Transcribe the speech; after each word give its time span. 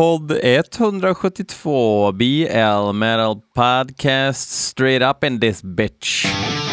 podd 0.00 0.30
172 0.42 2.12
BL 2.16 2.92
Metal 2.94 3.44
Podcast 3.54 4.48
straight 4.48 5.02
up 5.02 5.22
in 5.22 5.40
this 5.40 5.60
bitch. 5.60 6.69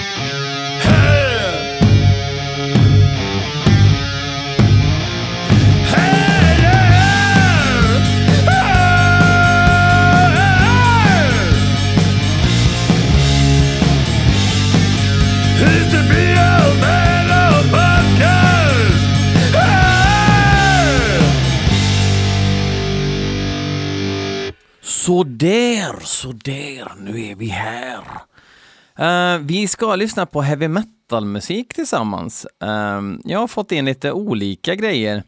Sådär, 25.07 25.95
sådär, 26.03 26.91
nu 26.99 27.23
är 27.23 27.35
vi 27.35 27.45
här. 27.47 28.01
Uh, 28.99 29.41
vi 29.45 29.67
ska 29.67 29.95
lyssna 29.95 30.25
på 30.25 30.41
heavy 30.41 30.67
metal-musik 30.67 31.73
tillsammans. 31.73 32.47
Uh, 32.63 33.17
jag 33.23 33.39
har 33.39 33.47
fått 33.47 33.71
in 33.71 33.85
lite 33.85 34.11
olika 34.11 34.75
grejer. 34.75 35.23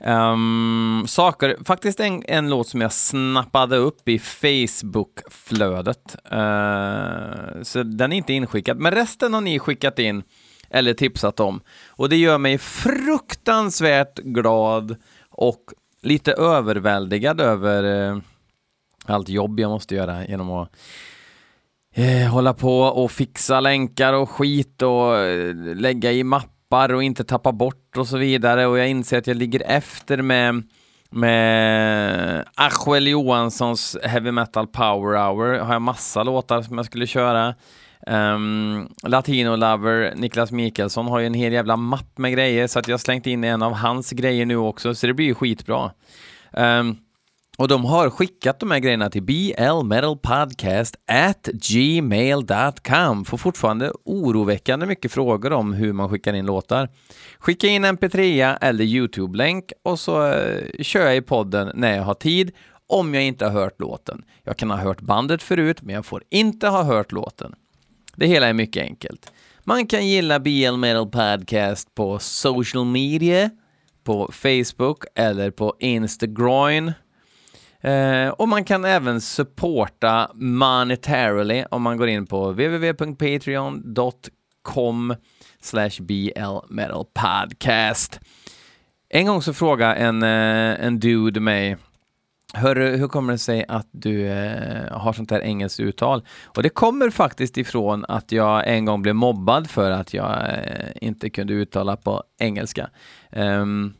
Um, 0.00 1.04
saker, 1.08 1.56
faktiskt 1.64 2.00
en, 2.00 2.22
en 2.26 2.50
låt 2.50 2.68
som 2.68 2.80
jag 2.80 2.92
snappade 2.92 3.76
upp 3.76 4.08
i 4.08 4.18
Facebook-flödet. 4.18 6.16
Uh, 6.32 7.62
så 7.62 7.82
den 7.82 8.12
är 8.12 8.16
inte 8.16 8.32
inskickad, 8.32 8.78
men 8.78 8.92
resten 8.92 9.34
har 9.34 9.40
ni 9.40 9.58
skickat 9.58 9.98
in 9.98 10.22
eller 10.70 10.94
tipsat 10.94 11.40
om. 11.40 11.60
Och 11.88 12.08
det 12.08 12.16
gör 12.16 12.38
mig 12.38 12.58
fruktansvärt 12.58 14.18
glad 14.18 14.96
och 15.30 15.62
lite 16.02 16.32
överväldigad 16.32 17.40
över 17.40 18.22
allt 19.14 19.28
jobb 19.28 19.60
jag 19.60 19.70
måste 19.70 19.94
göra 19.94 20.26
genom 20.26 20.50
att 20.50 20.76
eh, 21.94 22.28
hålla 22.28 22.54
på 22.54 22.80
och 22.80 23.10
fixa 23.10 23.60
länkar 23.60 24.12
och 24.12 24.30
skit 24.30 24.82
och 24.82 25.16
eh, 25.16 25.54
lägga 25.74 26.12
i 26.12 26.24
mappar 26.24 26.92
och 26.92 27.02
inte 27.02 27.24
tappa 27.24 27.52
bort 27.52 27.96
och 27.96 28.08
så 28.08 28.18
vidare 28.18 28.66
och 28.66 28.78
jag 28.78 28.88
inser 28.88 29.18
att 29.18 29.26
jag 29.26 29.36
ligger 29.36 29.62
efter 29.66 30.22
med 30.22 30.62
med 31.10 32.44
Achuel 32.54 33.06
Johanssons 33.06 33.96
Heavy 34.02 34.30
Metal 34.30 34.66
Power 34.66 35.18
Hour 35.18 35.58
har 35.58 35.72
jag 35.72 35.82
massa 35.82 36.22
låtar 36.22 36.62
som 36.62 36.76
jag 36.76 36.86
skulle 36.86 37.06
köra. 37.06 37.54
Um, 38.06 38.88
Latino 39.02 39.56
Lover, 39.56 40.14
Niklas 40.16 40.52
Mikaelsson 40.52 41.06
har 41.06 41.18
ju 41.18 41.26
en 41.26 41.34
hel 41.34 41.52
jävla 41.52 41.76
mapp 41.76 42.18
med 42.18 42.32
grejer 42.32 42.66
så 42.66 42.78
att 42.78 42.88
jag 42.88 42.92
har 42.92 42.98
slängt 42.98 43.26
in 43.26 43.44
en 43.44 43.62
av 43.62 43.72
hans 43.72 44.10
grejer 44.10 44.46
nu 44.46 44.56
också 44.56 44.94
så 44.94 45.06
det 45.06 45.14
blir 45.14 45.26
ju 45.26 45.34
skitbra. 45.34 45.90
Um, 46.52 46.96
och 47.56 47.68
de 47.68 47.84
har 47.84 48.10
skickat 48.10 48.60
de 48.60 48.70
här 48.70 48.78
grejerna 48.78 49.10
till 49.10 49.22
blmetalpodcast 49.22 50.96
at 51.06 51.48
gmail.com. 51.52 53.24
Får 53.24 53.36
fortfarande 53.36 53.92
oroväckande 54.04 54.86
mycket 54.86 55.12
frågor 55.12 55.52
om 55.52 55.72
hur 55.72 55.92
man 55.92 56.08
skickar 56.08 56.34
in 56.34 56.46
låtar. 56.46 56.88
Skicka 57.38 57.66
in 57.66 57.84
mp3 57.84 58.58
eller 58.60 58.84
YouTube-länk 58.84 59.72
och 59.82 60.00
så 60.00 60.32
eh, 60.32 60.82
kör 60.82 61.04
jag 61.06 61.16
i 61.16 61.22
podden 61.22 61.72
när 61.74 61.96
jag 61.96 62.02
har 62.02 62.14
tid 62.14 62.52
om 62.86 63.14
jag 63.14 63.24
inte 63.24 63.44
har 63.44 63.52
hört 63.52 63.80
låten. 63.80 64.24
Jag 64.42 64.56
kan 64.56 64.70
ha 64.70 64.76
hört 64.76 65.00
bandet 65.00 65.42
förut, 65.42 65.82
men 65.82 65.94
jag 65.94 66.06
får 66.06 66.22
inte 66.30 66.68
ha 66.68 66.82
hört 66.82 67.12
låten. 67.12 67.54
Det 68.16 68.26
hela 68.26 68.46
är 68.46 68.52
mycket 68.52 68.82
enkelt. 68.82 69.32
Man 69.64 69.86
kan 69.86 70.06
gilla 70.06 70.40
BL 70.40 70.76
Metal 70.76 71.10
Podcast 71.10 71.94
på 71.94 72.18
social 72.18 72.84
media, 72.84 73.50
på 74.04 74.30
Facebook 74.32 75.04
eller 75.14 75.50
på 75.50 75.74
Instagram. 75.78 76.92
Eh, 77.80 78.28
och 78.28 78.48
man 78.48 78.64
kan 78.64 78.84
även 78.84 79.20
supporta 79.20 80.30
monetarily 80.34 81.64
om 81.70 81.82
man 81.82 81.96
går 81.96 82.08
in 82.08 82.26
på 82.26 82.50
www.patreon.com 82.50 85.14
slash 85.60 85.90
blmetalpodcast. 86.00 88.20
En 89.08 89.26
gång 89.26 89.42
så 89.42 89.54
frågade 89.54 89.94
en, 89.94 90.22
eh, 90.22 90.86
en 90.86 91.00
dude 91.00 91.40
mig 91.40 91.76
Hörru, 92.54 92.96
hur 92.96 93.08
kommer 93.08 93.32
det 93.32 93.38
sig 93.38 93.64
att 93.68 93.88
du 93.90 94.28
eh, 94.28 94.98
har 94.98 95.12
sånt 95.12 95.30
här 95.30 95.40
engelskt 95.40 95.80
uttal? 95.80 96.24
Och 96.44 96.62
det 96.62 96.68
kommer 96.68 97.10
faktiskt 97.10 97.56
ifrån 97.56 98.04
att 98.08 98.32
jag 98.32 98.68
en 98.68 98.84
gång 98.84 99.02
blev 99.02 99.14
mobbad 99.14 99.70
för 99.70 99.90
att 99.90 100.14
jag 100.14 100.30
eh, 100.30 100.90
inte 101.00 101.30
kunde 101.30 101.54
uttala 101.54 101.96
på 101.96 102.22
engelska. 102.38 102.90
Um, 103.30 103.94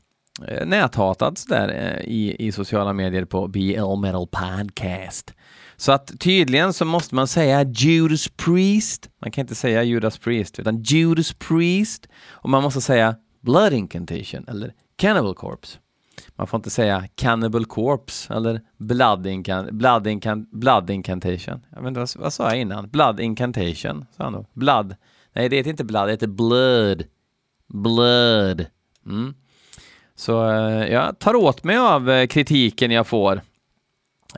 Eh, 0.48 0.66
näthatad 0.66 1.38
sådär 1.38 1.68
eh, 1.68 2.08
i, 2.08 2.36
i 2.38 2.52
sociala 2.52 2.92
medier 2.92 3.24
på 3.24 3.48
BL 3.48 3.96
Metal 4.00 4.26
Podcast. 4.26 5.34
Så 5.76 5.92
att 5.92 6.20
tydligen 6.20 6.72
så 6.72 6.84
måste 6.84 7.14
man 7.14 7.26
säga 7.26 7.62
Judas 7.62 8.28
Priest. 8.28 9.10
Man 9.22 9.30
kan 9.30 9.42
inte 9.42 9.54
säga 9.54 9.82
Judas 9.82 10.18
Priest, 10.18 10.58
utan 10.58 10.82
Judas 10.82 11.32
Priest. 11.32 12.08
Och 12.30 12.50
man 12.50 12.62
måste 12.62 12.80
säga 12.80 13.16
Blood 13.40 13.72
Incantation 13.72 14.44
eller 14.48 14.72
Cannibal 14.96 15.34
Corpse. 15.34 15.78
Man 16.36 16.46
får 16.46 16.58
inte 16.58 16.70
säga 16.70 17.08
Cannibal 17.14 17.66
Corpse 17.66 18.34
eller 18.34 18.60
Blood, 18.78 19.26
incan 19.26 19.78
blood, 19.78 20.06
incan 20.06 20.46
blood 20.52 20.90
Incantation. 20.90 21.66
Jag 21.70 21.80
vet 21.82 21.88
inte, 21.88 22.00
vad, 22.00 22.10
vad 22.16 22.32
sa 22.32 22.48
jag 22.48 22.60
innan? 22.60 22.88
Blood 22.88 23.20
Incantation, 23.20 24.06
sa 24.16 24.24
han 24.24 24.32
då. 24.32 24.46
Blood. 24.52 24.94
Nej, 25.32 25.48
det 25.48 25.56
heter 25.56 25.70
inte 25.70 25.84
Blood, 25.84 26.08
det 26.08 26.12
heter 26.12 26.26
Blood. 26.26 27.04
Blood. 27.68 28.66
Mm. 29.06 29.34
Så 30.16 30.50
eh, 30.50 30.92
jag 30.92 31.18
tar 31.18 31.34
åt 31.34 31.64
mig 31.64 31.76
av 31.76 32.10
eh, 32.10 32.26
kritiken 32.26 32.90
jag 32.90 33.06
får. 33.06 33.40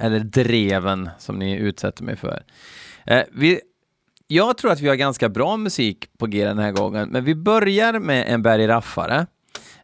Eller 0.01 0.21
dreven 0.21 1.11
som 1.19 1.39
ni 1.39 1.57
utsätter 1.57 2.05
mig 2.05 2.17
för. 2.17 2.43
Eh, 3.07 3.23
vi, 3.33 3.61
jag 4.27 4.59
tror 4.59 4.73
att 4.73 4.81
vi 4.81 4.89
har 4.89 4.95
ganska 4.95 5.29
bra 5.29 5.57
musik 5.57 6.19
på 6.19 6.27
G 6.27 6.45
den 6.45 6.59
här 6.59 6.73
gången, 6.73 7.09
men 7.09 7.25
vi 7.25 7.35
börjar 7.35 7.99
med 7.99 8.25
en 8.29 8.43
bergraffare. 8.43 9.27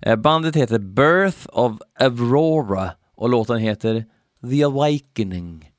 raffare. 0.03 0.16
bandet 0.16 0.56
heter 0.56 0.78
Birth 0.78 1.47
of 1.47 1.78
Aurora 2.00 2.91
och 3.15 3.28
låten 3.28 3.59
heter 3.59 4.05
The 4.50 4.65
Awakening. 4.65 5.71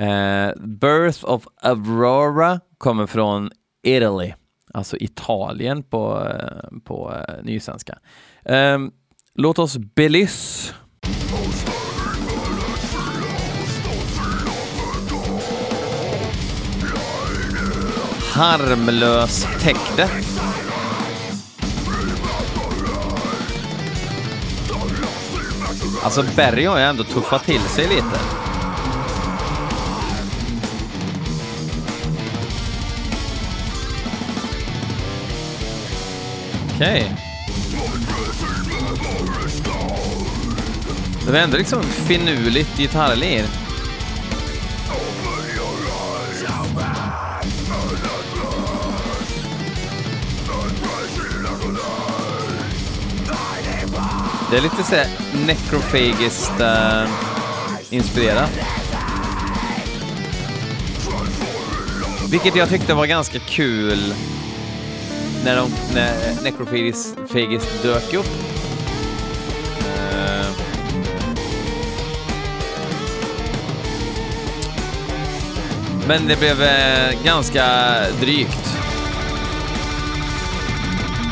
Uh, 0.00 0.66
Birth 0.66 1.24
of 1.24 1.46
Aurora 1.62 2.60
kommer 2.78 3.06
från 3.06 3.50
Italy, 3.82 4.32
alltså 4.74 4.96
Italien 4.96 5.82
på, 5.82 6.28
på 6.84 7.10
uh, 7.10 7.44
nysvenska. 7.44 7.98
Eh, 8.44 8.78
låt 9.34 9.58
oss 9.58 9.76
belys. 9.78 10.72
Harmlös 18.32 19.46
täckte. 19.60 20.08
Alltså 26.02 26.24
Berry 26.36 26.64
har 26.64 26.78
ju 26.78 26.84
ändå 26.84 27.04
tuffat 27.04 27.44
till 27.44 27.60
sig 27.60 27.88
lite. 27.88 28.20
Okej. 36.74 37.19
Det 41.26 41.32
var 41.32 41.38
ändå 41.38 41.56
liksom 41.56 41.82
finurligt 41.82 42.78
gitarrlir. 42.78 43.44
Det 54.50 54.56
är 54.56 54.62
lite 54.62 54.82
såhär 54.82 55.06
necrophagiskt 55.46 56.60
uh, 56.60 57.02
eh, 57.02 57.08
inspirerat. 57.90 58.50
Vilket 62.30 62.56
jag 62.56 62.68
tyckte 62.68 62.94
var 62.94 63.06
ganska 63.06 63.38
kul 63.38 64.14
när, 65.44 65.56
de, 65.56 65.70
när 65.94 66.42
necrophagist 66.42 67.82
dök 67.82 68.14
upp. 68.14 68.39
Men 76.10 76.28
det 76.28 76.38
blev 76.38 76.62
eh, 76.62 77.24
ganska 77.24 77.66
drygt. 78.20 78.76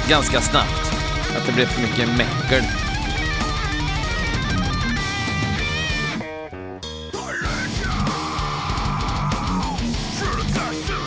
Ganska 0.09 0.41
snabbt. 0.41 0.93
Att 1.37 1.47
det 1.47 1.53
blev 1.53 1.67
för 1.67 1.83
mycket 1.83 2.09
meckel. 2.09 2.65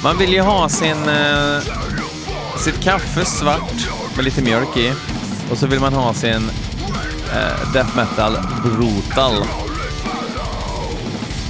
Man 0.04 0.18
vill 0.18 0.34
ju 0.34 0.42
ha 0.42 0.70
sin, 0.70 1.10
eh, 1.10 1.60
sitt 2.58 2.84
kaffe 2.84 3.26
svart 3.26 3.90
med 4.16 4.26
lite 4.26 4.42
mjölk 4.42 4.78
i. 4.78 4.94
Och 5.52 5.58
så 5.58 5.68
vill 5.68 5.80
man 5.80 5.94
ha 5.94 6.14
sin 6.14 6.50
eh, 7.34 7.74
death 7.74 7.96
metal 7.96 8.38
brutal 8.64 9.44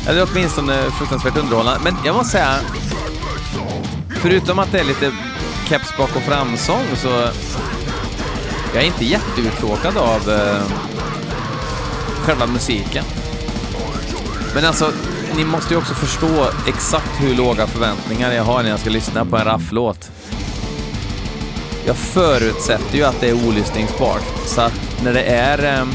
eller 0.07 0.27
åtminstone 0.31 0.92
fruktansvärt 0.92 1.38
underhållande. 1.38 1.80
Men 1.83 1.95
jag 2.06 2.15
måste 2.15 2.31
säga, 2.31 2.56
förutom 4.09 4.59
att 4.59 4.71
det 4.71 4.80
är 4.80 4.83
lite 4.83 5.12
keps 5.69 5.98
bak 5.98 6.15
och 6.15 6.21
framsång 6.21 6.86
så 6.95 7.09
jag 8.74 8.83
är 8.83 8.88
inte 8.88 9.06
jätteuttråkad 9.06 9.98
av 9.98 10.30
eh, 10.30 10.62
själva 12.21 12.45
musiken. 12.45 13.03
Men 14.56 14.65
alltså, 14.65 14.92
ni 15.36 15.45
måste 15.45 15.74
ju 15.74 15.80
också 15.80 15.94
förstå 15.94 16.48
exakt 16.68 17.21
hur 17.21 17.36
låga 17.36 17.68
förväntningar 17.68 18.31
jag 18.31 18.44
har 18.44 18.63
när 18.63 18.69
jag 18.69 18.80
ska 18.80 18.89
lyssna 18.89 19.25
på 19.25 19.38
en 19.38 19.45
rafflåt. 19.45 20.12
Jag 21.86 21.95
förutsätter 21.95 22.98
ju 22.98 23.03
att 23.03 23.19
det 23.19 23.30
är 23.30 23.48
olyssningsbart, 23.48 24.24
så 24.45 24.62
att 24.62 25.03
när 25.03 25.13
det 25.13 25.24
är... 25.24 25.80
Eh, 25.80 25.86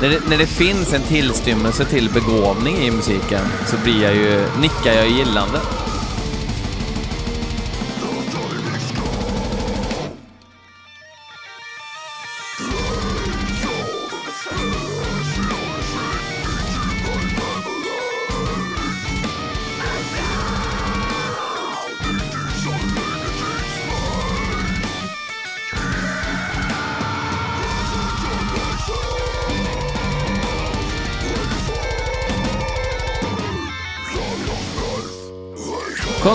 när 0.00 0.08
det, 0.08 0.28
när 0.28 0.38
det 0.38 0.46
finns 0.46 0.92
en 0.92 1.02
tillstymmelse 1.02 1.84
till 1.84 2.10
begåvning 2.10 2.76
i 2.76 2.90
musiken 2.90 3.44
så 3.66 3.76
blir 3.84 4.02
jag 4.02 4.14
ju, 4.14 4.40
nickar 4.60 4.92
jag 4.92 5.08
gillande. 5.08 5.60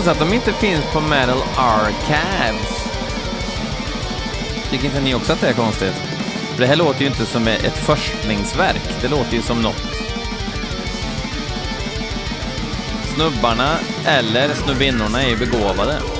Konstigt 0.06 0.22
att 0.22 0.30
de 0.30 0.36
inte 0.36 0.54
finns 0.54 0.86
på 0.94 1.02
Metal 1.02 1.44
Archives. 1.58 2.88
Tycker 4.70 4.86
inte 4.86 5.02
ni 5.02 5.16
också 5.16 5.34
att 5.34 5.42
det 5.42 5.48
är 5.48 5.54
konstigt? 5.54 5.94
För 6.54 6.62
det 6.62 6.68
här 6.68 6.76
låter 6.76 7.02
ju 7.02 7.08
inte 7.08 7.26
som 7.26 7.48
ett 7.48 7.78
forskningsverk. 7.78 9.02
Det 9.02 9.08
låter 9.08 9.34
ju 9.34 9.42
som 9.42 9.62
något. 9.62 9.84
Snubbarna 13.16 13.78
eller 14.06 14.54
snubbinnorna 14.54 15.24
är 15.24 15.30
ju 15.30 15.38
begåvade. 15.38 16.15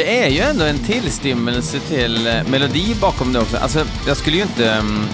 Det 0.00 0.22
är 0.22 0.28
ju 0.28 0.40
ändå 0.40 0.64
en 0.64 0.78
tillstymmelse 0.78 1.80
till 1.80 2.26
eh, 2.26 2.44
melodi 2.50 2.96
bakom 3.00 3.32
det 3.32 3.40
också. 3.40 3.56
Alltså, 3.56 3.86
jag 4.06 4.16
skulle 4.16 4.36
ju 4.36 4.42
inte 4.42 4.78
um, 4.78 5.06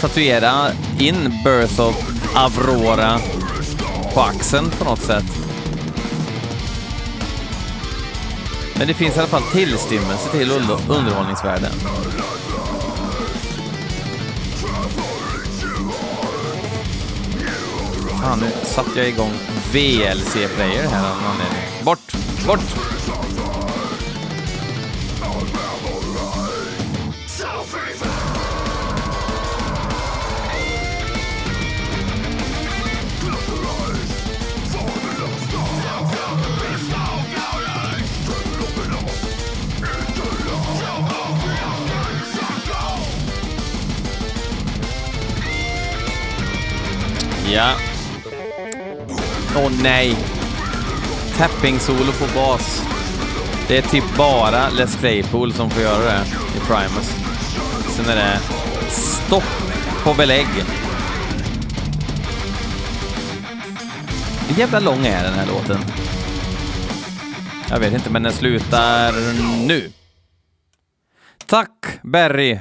tatuera 0.00 0.70
in 0.98 1.40
Birth 1.44 1.80
of 1.80 1.96
Aurora 2.34 3.20
på 4.14 4.20
axeln 4.20 4.70
på 4.78 4.84
något 4.84 5.02
sätt. 5.02 5.24
Men 8.74 8.86
det 8.86 8.94
finns 8.94 9.16
i 9.16 9.18
alla 9.18 9.28
fall 9.28 9.42
tillstymmelse 9.42 10.30
till 10.30 10.50
under 10.50 10.78
underhållningsvärden. 10.88 11.72
Fan, 18.22 18.40
nu 18.40 18.50
satte 18.62 18.98
jag 18.98 19.08
igång 19.08 19.32
VLC-player 19.72 20.88
här 20.88 21.10
av 21.10 21.16
någon 21.16 21.30
anledning. 21.30 21.62
Bort! 21.84 22.16
Bort! 22.46 22.95
Ja. 47.56 47.72
Åh 49.56 49.70
nej. 49.82 50.16
Tapping-solo 51.36 52.12
på 52.12 52.34
bas. 52.34 52.82
Det 53.68 53.78
är 53.78 53.82
typ 53.82 54.16
bara 54.16 54.70
Les 54.70 54.96
Claypool 54.96 55.52
som 55.52 55.70
får 55.70 55.82
göra 55.82 56.04
det 56.04 56.24
i 56.56 56.60
Primus. 56.60 57.10
Sen 57.96 58.08
är 58.08 58.16
det 58.16 58.40
stopp 58.90 59.62
på 60.04 60.14
belägg. 60.14 60.46
Hur 64.48 64.58
jävla 64.58 64.80
lång 64.80 65.06
är 65.06 65.24
den 65.24 65.34
här 65.34 65.46
låten? 65.46 65.78
Jag 67.70 67.78
vet 67.78 67.92
inte, 67.92 68.10
men 68.10 68.22
den 68.22 68.32
slutar 68.32 69.12
nu. 69.66 69.90
Tack, 71.46 71.86
Berry. 72.02 72.58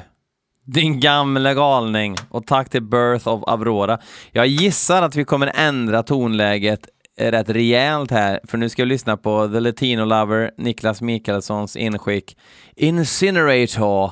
Din 0.66 1.00
gamla 1.00 1.54
galning. 1.54 2.16
Och 2.30 2.48
tack 2.48 2.70
till 2.70 2.84
Birth 2.84 3.28
of 3.28 3.44
Aurora. 3.48 4.00
Jag 4.32 4.48
gissar 4.48 5.02
att 5.02 5.16
vi 5.16 5.26
kommer 5.26 5.52
ändra 5.56 6.04
tonläget 6.04 6.88
eh, 7.18 7.32
rätt 7.32 7.50
rejält 7.50 8.12
här, 8.12 8.40
för 8.44 8.58
nu 8.58 8.70
ska 8.70 8.84
vi 8.84 8.90
lyssna 8.90 9.18
på 9.18 9.48
The 9.48 9.60
Latino 9.60 10.06
Lover, 10.06 10.52
Niklas 10.58 11.02
Mikaelssons 11.02 11.76
inskick, 11.76 12.38
Incinerator. 12.76 14.12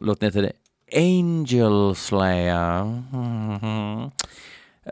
Låten 0.00 0.26
heter 0.26 0.42
det 0.42 0.52
Angel 0.96 1.94
Slayer. 1.94 2.80
Mm. 3.12 4.10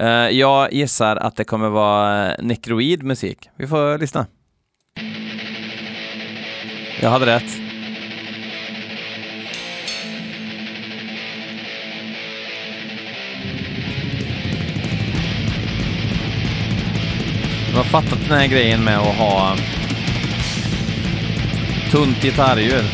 Uh, 0.00 0.08
jag 0.30 0.72
gissar 0.72 1.16
att 1.16 1.36
det 1.36 1.44
kommer 1.44 1.68
vara 1.68 2.32
eh, 2.32 2.44
nekroid 2.44 3.02
musik. 3.02 3.50
Vi 3.56 3.66
får 3.66 3.98
lyssna. 3.98 4.26
Jag 7.00 7.10
hade 7.10 7.26
rätt. 7.26 7.63
De 17.74 17.78
har 17.78 17.84
fattat 17.84 18.18
den 18.28 18.38
här 18.38 18.46
grejen 18.46 18.84
med 18.84 18.98
att 18.98 19.16
ha 19.16 19.56
tunt 21.90 22.22
gitarrljud. 22.22 22.84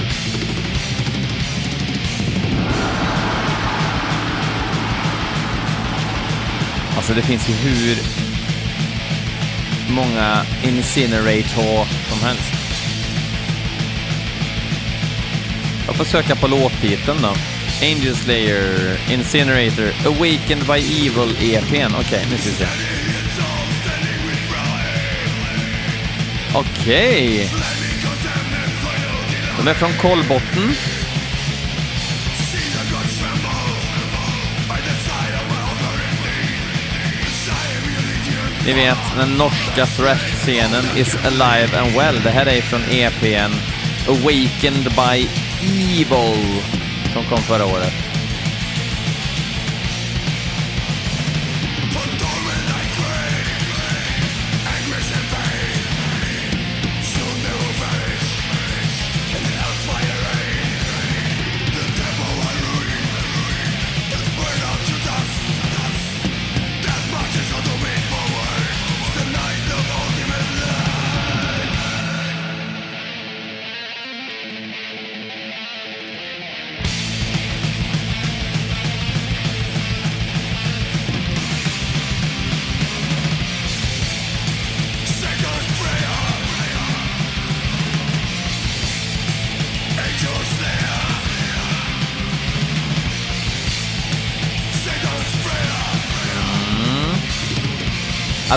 Alltså 6.96 7.14
det 7.14 7.22
finns 7.22 7.48
ju 7.48 7.52
hur 7.52 7.98
många 9.94 10.42
Incinerator 10.64 11.86
som 12.08 12.20
helst. 12.22 12.52
Jag 15.86 15.96
får 15.96 16.04
söka 16.04 16.36
på 16.36 16.46
låttiteln 16.46 17.18
då. 17.22 17.34
Angel 17.82 18.16
Slayer, 18.16 19.00
Incinerator, 19.10 19.92
Awakened 20.06 20.66
by 20.66 21.06
Evil 21.06 21.54
EPn. 21.54 21.94
Okej, 21.94 22.06
okay, 22.06 22.24
nu 22.30 22.38
ska 22.38 22.50
vi 22.50 22.56
se. 22.56 22.66
Okej. 26.54 27.34
Okay. 27.34 27.48
De 29.58 29.70
är 29.70 29.74
från 29.74 29.92
Kolbotten. 29.92 30.74
Ni 38.66 38.72
vet, 38.72 38.98
den 39.16 39.30
norska 39.30 39.86
thrash-scenen 39.86 40.84
is 40.96 41.16
alive 41.24 41.78
and 41.78 41.96
well. 41.96 42.20
Det 42.22 42.30
här 42.30 42.46
är 42.46 42.60
från 42.60 42.80
EPn 42.90 43.52
Awakened 44.08 44.84
by 44.84 45.28
Evil. 45.62 46.62
som 47.12 47.24
kom 47.24 47.38
förra 47.38 47.66
året. 47.66 48.09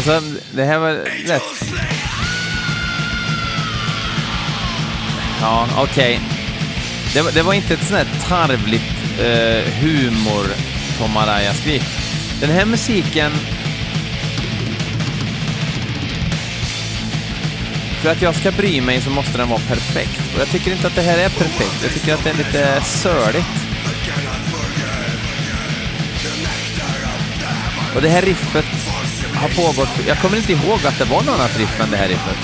Alltså, 0.08 0.22
det 0.56 0.64
här 0.64 0.78
var 0.80 0.92
rätt... 1.28 1.44
Ja, 5.42 5.68
okej. 5.78 6.20
Det, 7.14 7.22
var- 7.22 7.32
det 7.32 7.42
var 7.42 7.54
inte 7.54 7.74
ett 7.74 7.84
sånt 7.88 8.00
här 8.00 8.08
tarvligt 8.28 9.20
eh, 9.20 9.74
humor 9.74 10.46
Tom 10.98 11.18
Araya-skrik. 11.18 11.84
Den 12.42 12.50
här 12.50 12.66
musiken... 12.66 13.32
För 18.02 18.12
att 18.12 18.22
jag 18.22 18.36
ska 18.36 18.52
bry 18.52 18.82
mig 18.82 19.02
så 19.02 19.10
måste 19.10 19.38
den 19.38 19.50
vara 19.50 19.60
perfekt. 19.60 20.20
Och 20.36 20.42
jag 20.42 20.48
tycker 20.48 20.72
inte 20.72 20.88
att 20.88 20.96
det 20.96 21.02
här 21.02 21.18
är 21.18 21.30
perfekt. 21.30 21.80
Jag 21.84 21.94
tycker 21.94 22.14
att 22.14 22.24
det 22.24 22.30
är 22.30 22.34
lite 22.34 22.82
söligt. 22.82 23.46
Och 27.96 28.02
det 28.02 28.10
här 28.10 28.22
riffet 28.22 28.66
har 29.44 29.50
pågått... 29.50 30.08
Jag 30.08 30.18
kommer 30.18 30.38
inte 30.38 30.52
ihåg 30.52 30.86
att 30.86 30.98
det 31.00 31.06
var 31.06 31.24
något 31.24 31.36
annat 31.40 31.58
riff 31.58 31.80
än 31.82 31.92
det 31.92 31.98
här 31.98 32.08
riffet. 32.08 32.38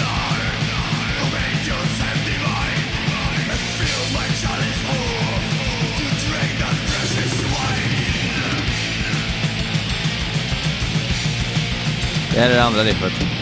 Det 12.33 12.39
här 12.39 12.49
är 12.49 12.55
det 12.55 12.63
andra 12.63 12.83
riffet. 12.83 13.38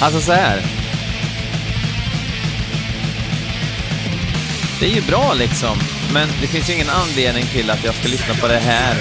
Alltså 0.00 0.20
så 0.20 0.32
här. 0.32 0.62
Det 4.80 4.86
är 4.86 4.94
ju 4.94 5.02
bra 5.02 5.34
liksom, 5.34 5.78
men 6.12 6.28
det 6.40 6.46
finns 6.46 6.70
ju 6.70 6.74
ingen 6.74 6.90
anledning 6.90 7.46
till 7.46 7.70
att 7.70 7.84
jag 7.84 7.94
ska 7.94 8.08
lyssna 8.08 8.34
på 8.34 8.48
det 8.48 8.58
här 8.58 8.96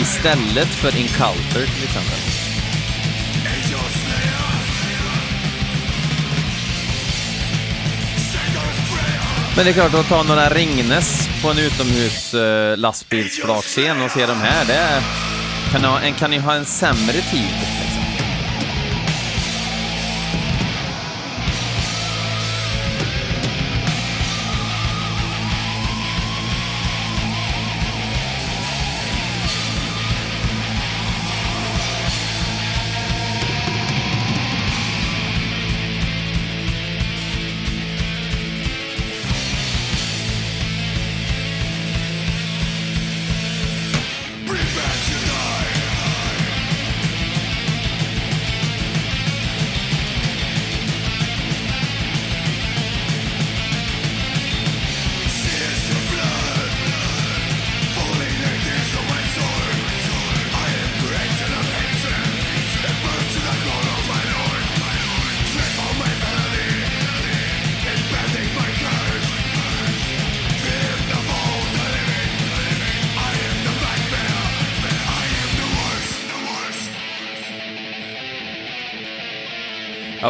istället 0.00 0.68
för 0.68 0.96
Inculter 0.96 1.66
till 1.74 1.84
exempel. 1.84 2.18
Men 9.56 9.64
det 9.64 9.70
är 9.70 9.74
klart, 9.74 9.94
att 9.94 10.08
ta 10.08 10.22
några 10.22 10.48
Ringnes 10.48 11.28
på 11.42 11.50
en 11.50 11.58
utomhus 11.58 12.34
eh, 12.34 12.76
lastbilsflakscen 12.76 14.02
och 14.02 14.10
se 14.10 14.26
de 14.26 14.40
här, 14.40 14.64
det 14.66 14.74
är 14.74 15.02
kan, 15.72 15.84
ha, 15.84 16.00
en 16.00 16.14
kan 16.14 16.32
ju 16.32 16.40
ha 16.40 16.54
en 16.54 16.64
sämre 16.64 17.20
tid. 17.30 17.79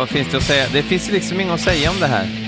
Vad 0.01 0.09
finns 0.09 0.29
det 0.29 0.37
att 0.37 0.43
säga? 0.43 0.67
Det 0.73 0.83
finns 0.83 1.11
liksom 1.11 1.41
inget 1.41 1.55
att 1.55 1.61
säga 1.61 1.91
om 1.91 2.01
det 2.01 2.07
här. 2.07 2.40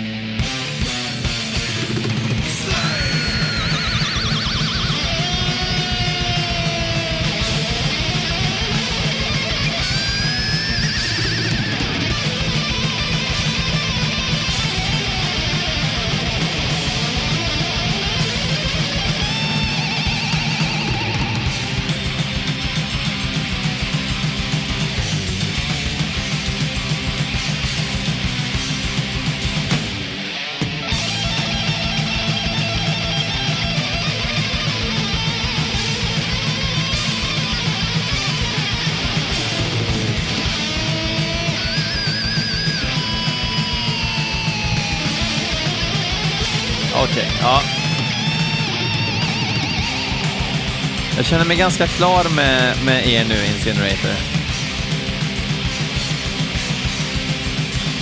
Jag 51.53 51.57
mig 51.57 51.65
ganska 51.65 51.87
klar 51.87 52.37
med, 52.37 52.77
med 52.85 53.07
er 53.07 53.25
nu, 53.25 53.35
Incinerator. 53.35 54.11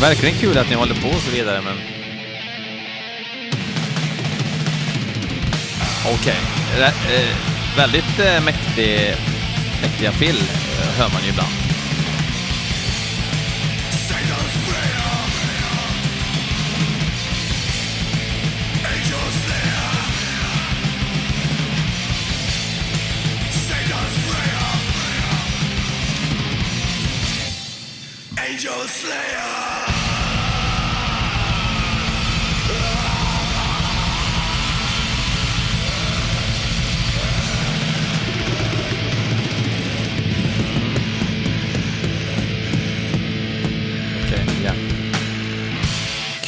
Verkligen 0.01 0.39
kul 0.39 0.59
att 0.59 0.71
ni 0.71 0.75
håller 0.77 0.95
på 0.95 1.09
och 1.09 1.23
så 1.23 1.31
vidare, 1.31 1.61
men... 1.63 1.77
Okej. 6.07 6.35
Okay. 6.75 6.83
eh, 6.83 7.37
väldigt 7.77 8.19
eh, 8.19 8.45
mäktig, 8.45 9.15
mäktiga 9.83 10.13
fill 10.13 10.39
eh, 10.39 10.99
hör 10.99 11.09
man 11.09 11.23
ju 11.23 11.29
ibland. 11.29 11.60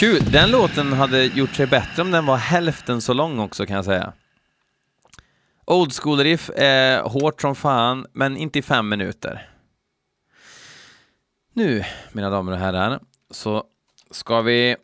Kul. 0.02 0.22
Den 0.32 0.50
låten 0.50 0.92
hade 0.92 1.24
gjort 1.24 1.54
sig 1.54 1.66
bättre 1.66 2.02
om 2.02 2.10
den 2.10 2.26
var 2.26 2.36
hälften 2.36 3.00
så 3.00 3.12
lång 3.12 3.38
också 3.38 3.66
kan 3.66 3.76
jag 3.76 3.84
säga. 3.84 4.12
Old 5.64 5.92
school 5.92 6.18
riff 6.18 6.50
är 6.56 7.02
hårt 7.02 7.40
som 7.40 7.54
fan, 7.54 8.06
men 8.12 8.36
inte 8.36 8.58
i 8.58 8.62
fem 8.62 8.88
minuter. 8.88 9.51
Nu, 11.54 11.84
mina 12.12 12.30
damer 12.30 12.52
och 12.52 12.58
herrar, 12.58 13.00
så 13.30 13.64
ska 14.10 14.40
vi 14.40 14.76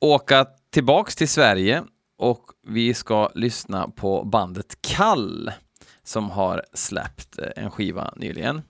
åka 0.00 0.46
tillbaks 0.70 1.16
till 1.16 1.28
Sverige 1.28 1.82
och 2.18 2.44
vi 2.62 2.94
ska 2.94 3.30
lyssna 3.34 3.88
på 3.88 4.24
bandet 4.24 4.78
Kall 4.80 5.52
som 6.02 6.30
har 6.30 6.62
släppt 6.72 7.38
eh, 7.38 7.48
en 7.56 7.70
skiva 7.70 8.12
nyligen. 8.16 8.62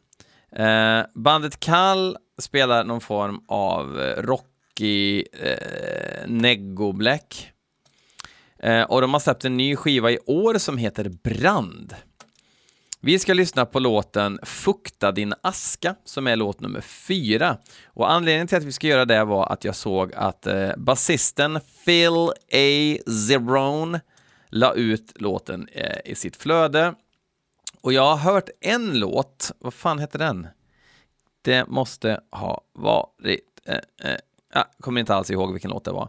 Eh, 0.52 1.00
bandet 1.14 1.60
Kall 1.60 2.16
spelar 2.38 2.84
någon 2.84 3.00
form 3.00 3.40
av 3.48 3.96
rockig 4.16 5.26
eh, 5.32 6.28
neggo-black. 6.28 7.52
Eh, 8.58 8.82
och 8.82 9.00
de 9.00 9.12
har 9.12 9.20
släppt 9.20 9.44
en 9.44 9.56
ny 9.56 9.76
skiva 9.76 10.10
i 10.10 10.18
år 10.26 10.58
som 10.58 10.78
heter 10.78 11.08
Brand. 11.08 11.94
Vi 13.00 13.18
ska 13.18 13.34
lyssna 13.34 13.66
på 13.66 13.78
låten 13.78 14.38
Fukta 14.42 15.12
din 15.12 15.34
aska 15.40 15.94
som 16.04 16.26
är 16.26 16.36
låt 16.36 16.60
nummer 16.60 16.80
fyra. 16.80 17.56
Och 17.86 18.10
anledningen 18.10 18.46
till 18.46 18.58
att 18.58 18.64
vi 18.64 18.72
ska 18.72 18.86
göra 18.86 19.04
det 19.04 19.24
var 19.24 19.46
att 19.52 19.64
jag 19.64 19.76
såg 19.76 20.14
att 20.14 20.46
eh, 20.46 20.70
basisten 20.76 21.60
Phil 21.84 22.30
A. 22.52 22.98
Zerone 23.28 24.00
la 24.48 24.74
ut 24.74 25.12
låten 25.14 25.68
eh, 25.72 25.98
i 26.04 26.14
sitt 26.14 26.36
flöde. 26.36 26.94
Och 27.80 27.92
jag 27.92 28.16
har 28.16 28.32
hört 28.32 28.48
en 28.60 28.98
låt, 28.98 29.52
vad 29.58 29.74
fan 29.74 29.98
heter 29.98 30.18
den? 30.18 30.46
Det 31.42 31.68
måste 31.68 32.20
ha 32.30 32.60
varit, 32.72 33.60
eh, 33.66 33.74
eh, 33.74 34.18
jag 34.54 34.64
kommer 34.80 35.00
inte 35.00 35.14
alls 35.14 35.30
ihåg 35.30 35.52
vilken 35.52 35.70
låt 35.70 35.84
det 35.84 35.92
var, 35.92 36.08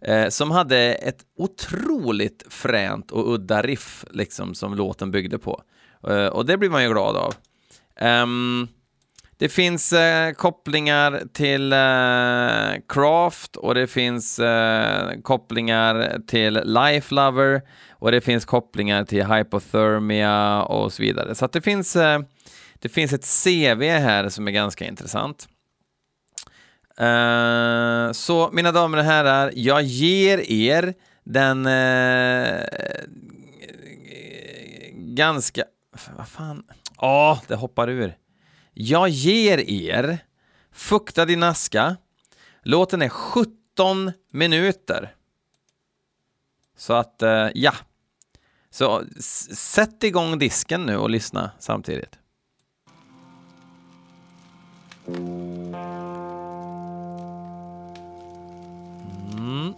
eh, 0.00 0.28
som 0.28 0.50
hade 0.50 0.94
ett 0.94 1.24
otroligt 1.36 2.44
fränt 2.48 3.10
och 3.10 3.34
udda 3.34 3.62
riff 3.62 4.04
liksom 4.10 4.54
som 4.54 4.74
låten 4.74 5.10
byggde 5.10 5.38
på. 5.38 5.62
Eh, 6.08 6.26
och 6.26 6.46
det 6.46 6.56
blir 6.56 6.70
man 6.70 6.82
ju 6.82 6.88
glad 6.88 7.16
av. 7.16 7.34
Um, 8.00 8.68
det 9.38 9.48
finns 9.48 9.92
eh, 9.92 10.32
kopplingar 10.32 11.22
till 11.32 11.72
eh, 11.72 12.82
Craft 12.88 13.56
och 13.56 13.74
det 13.74 13.86
finns 13.86 14.38
eh, 14.38 15.20
kopplingar 15.22 16.20
till 16.26 16.60
Life 16.64 17.14
Lover 17.14 17.62
och 17.90 18.12
det 18.12 18.20
finns 18.20 18.44
kopplingar 18.44 19.04
till 19.04 19.26
Hypothermia 19.26 20.62
och 20.62 20.92
så 20.92 21.02
vidare. 21.02 21.34
Så 21.34 21.44
att 21.44 21.52
det 21.52 21.60
finns, 21.60 21.96
eh, 21.96 22.20
det 22.78 22.88
finns 22.88 23.12
ett 23.12 23.44
CV 23.44 23.82
här 23.82 24.28
som 24.28 24.48
är 24.48 24.52
ganska 24.52 24.84
intressant. 24.84 25.48
Eh, 26.98 28.12
så 28.12 28.50
mina 28.52 28.72
damer 28.72 28.98
och 28.98 29.04
herrar, 29.04 29.52
jag 29.54 29.82
ger 29.82 30.50
er 30.50 30.94
den 31.24 31.68
ganska... 35.16 35.62
Vad 36.16 36.28
fan? 36.28 36.64
Ja, 36.96 37.40
det 37.48 37.54
hoppar 37.54 37.88
ur. 37.90 38.16
Jag 38.72 39.08
ger 39.08 39.58
er 39.70 40.18
Fukta 40.72 41.24
din 41.24 41.42
aska. 41.42 41.96
Låten 42.62 43.02
är 43.02 43.08
17 43.08 44.12
minuter. 44.32 45.14
Så 46.76 46.92
att, 46.92 47.22
eh, 47.22 47.48
ja. 47.54 47.72
Så 48.70 49.04
sätt 49.54 50.04
igång 50.04 50.38
disken 50.38 50.86
nu 50.86 50.96
och 50.96 51.10
lyssna 51.10 51.50
samtidigt. 51.58 52.18
Mm. 59.32 59.74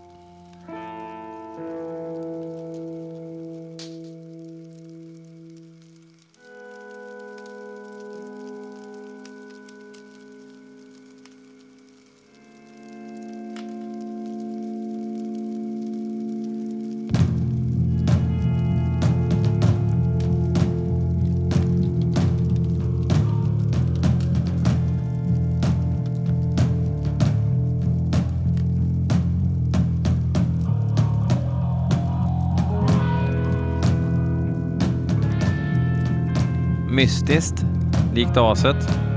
Mystiskt, 36.99 37.65
likt 38.13 38.37
aset. 38.37 39.08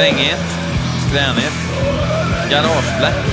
Svängigt, 0.00 0.50
skränigt, 1.06 1.52
garageblack. 2.50 3.29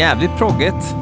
Jävligt 0.00 0.36
proggigt. 0.36 0.94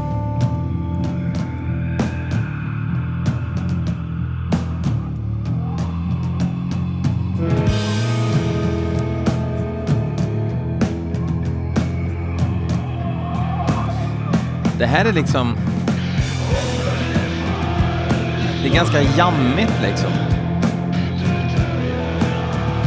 Det 14.78 14.87
här 14.87 15.04
är 15.04 15.12
liksom... 15.12 15.56
Det 18.62 18.68
är 18.68 18.74
ganska 18.74 19.02
jammigt 19.02 19.72
liksom. 19.82 20.11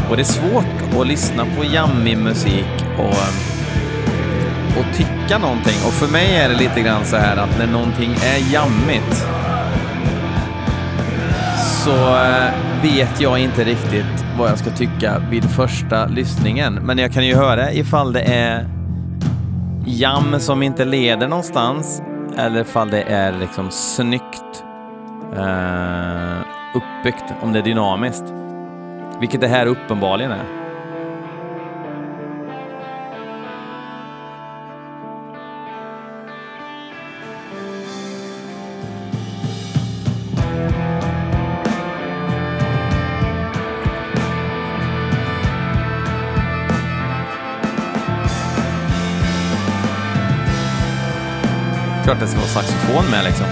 Och 0.10 0.18
det 0.18 0.22
är 0.22 0.24
svårt 0.24 1.02
att 1.02 1.08
lyssna 1.08 1.46
på 1.46 1.64
jammig 1.64 2.18
musik 2.18 2.86
och, 2.98 3.51
och 4.80 4.98
tycka 4.98 5.38
någonting. 5.38 5.76
Och 5.88 5.94
för 5.94 6.12
mig 6.12 6.36
är 6.36 6.50
det 6.50 6.56
lite 6.56 6.82
grann 6.82 7.06
så 7.06 7.16
här 7.16 7.38
att 7.38 7.58
när 7.58 7.68
någonting 7.68 8.12
är 8.12 8.54
jammigt 8.54 9.26
så 11.86 12.16
eh, 12.16 12.52
vet 12.84 13.22
jag 13.22 13.40
inte 13.40 13.64
riktigt 13.64 14.26
vad 14.38 14.50
jag 14.50 14.60
ska 14.60 14.70
tycka 14.70 15.20
vid 15.30 15.44
första 15.44 16.06
lyssningen. 16.06 16.74
Men 16.74 16.98
jag 16.98 17.12
kan 17.12 17.28
ju 17.28 17.36
höra 17.36 17.72
ifall 17.72 18.14
det 18.14 18.22
är 18.22 18.70
jam 19.86 20.40
som 20.40 20.64
inte 20.64 20.86
leder 20.86 21.28
någonstans 21.28 22.02
eller 22.38 22.62
ifall 22.62 22.90
det 22.90 23.02
är 23.02 23.32
liksom 23.32 23.72
snyggt 23.72 24.64
eh, 25.38 26.42
uppbyggt, 26.76 27.34
om 27.42 27.54
det 27.54 27.60
är 27.60 27.64
dynamiskt. 27.64 28.34
Vilket 29.20 29.42
det 29.42 29.48
här 29.48 29.66
uppenbarligen 29.66 30.32
är. 30.32 30.61
Klart 52.12 52.22
det 52.22 52.28
ska 52.28 52.40
vara 52.40 52.48
saxofon 52.48 53.06
med 53.12 53.24
liksom. 53.24 53.46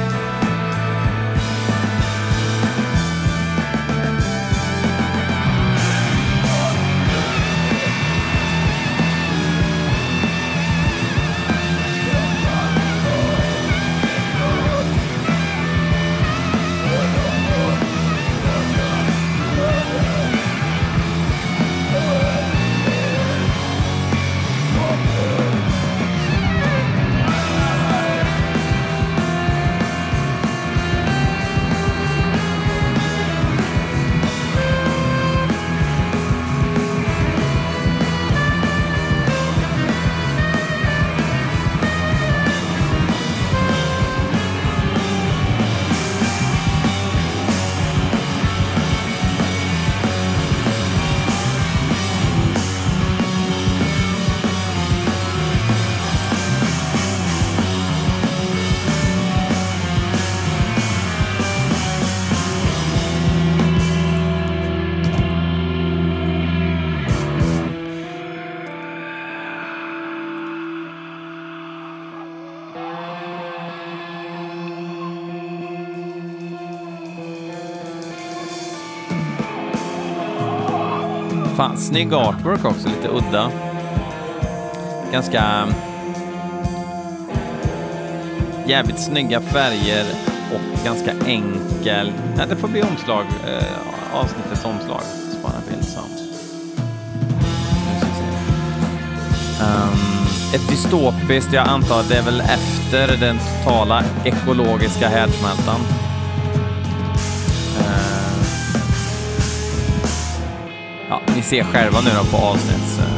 Fan, 81.70 81.78
snygg 81.78 82.14
artwork 82.14 82.66
också, 82.66 82.88
lite 82.88 83.08
udda. 83.08 83.52
Ganska... 85.12 85.42
Mm, 85.42 85.74
jävligt 88.68 89.00
snygga 89.00 89.42
färger 89.42 90.06
och 90.54 90.86
ganska 90.86 91.12
enkel. 91.26 92.12
Nej, 92.36 92.46
det 92.50 92.56
får 92.56 92.68
bli 92.68 92.82
omslag. 92.82 93.26
Eh, 93.48 94.20
avsnittets 94.20 94.66
omslag. 94.66 95.02
Spara 95.40 95.62
bild 95.70 95.86
som. 95.86 96.04
Ehm, 99.62 100.26
ett 100.54 100.70
dystopiskt, 100.70 101.54
jag 101.54 101.68
antar 101.68 102.04
det 102.10 102.16
är 102.16 102.24
väl 102.24 102.42
efter 102.42 103.18
den 103.18 103.40
totala 103.40 104.04
ekologiska 104.26 105.10
härdsmältan. 105.10 105.99
Ja, 111.10 111.22
ni 111.36 111.42
ser 111.42 111.64
själva 111.64 112.02
nu 112.02 112.10
då 112.10 112.38
på 112.38 112.38
avsnittsgrejen. 112.38 113.16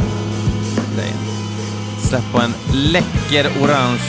Eh, 0.98 2.00
Släpp 2.00 2.32
på 2.32 2.42
en 2.42 2.54
läcker 2.74 3.52
orange 3.62 4.02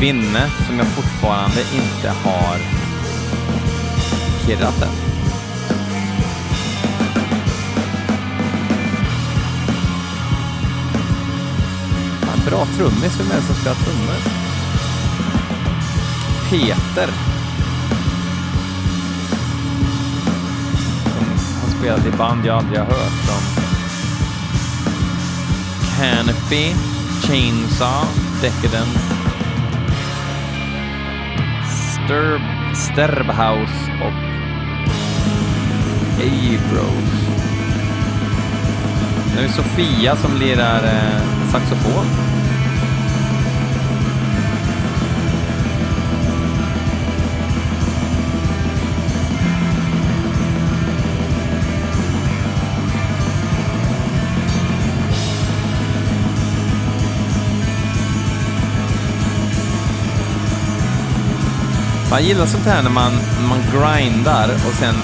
vinne 0.00 0.50
som 0.66 0.78
jag 0.78 0.86
fortfarande 0.86 1.60
inte 1.60 2.08
har 2.24 2.56
kirrat 4.46 4.82
än. 4.82 5.10
Bra 12.46 12.66
trummis, 12.76 13.20
vem 13.20 13.30
är 13.30 13.36
det 13.36 13.42
som 13.42 13.54
spelar 13.54 13.76
trummor? 13.76 14.16
Peter. 16.50 17.10
Spelat 21.80 22.06
i 22.06 22.10
band 22.10 22.46
jag 22.46 22.56
aldrig 22.56 22.78
har 22.78 22.86
hört 22.86 23.26
som 23.26 23.64
Canopy, 25.96 26.74
Chainsaw, 27.22 28.06
Decadence, 28.42 29.00
Sturb, 31.92 32.40
Sterbhouse 32.74 33.92
och 34.02 34.22
Abros. 36.22 37.10
Nu 39.34 39.38
är 39.38 39.42
det 39.42 39.52
Sofia 39.52 40.16
som 40.16 40.36
lirar 40.36 40.84
eh, 40.84 41.50
saxofon. 41.52 42.29
Man 62.10 62.24
gillar 62.24 62.46
sånt 62.46 62.66
här 62.66 62.82
när 62.82 62.90
man, 62.90 63.12
man 63.48 63.58
grindar 63.72 64.54
och 64.54 64.74
sen 64.74 64.94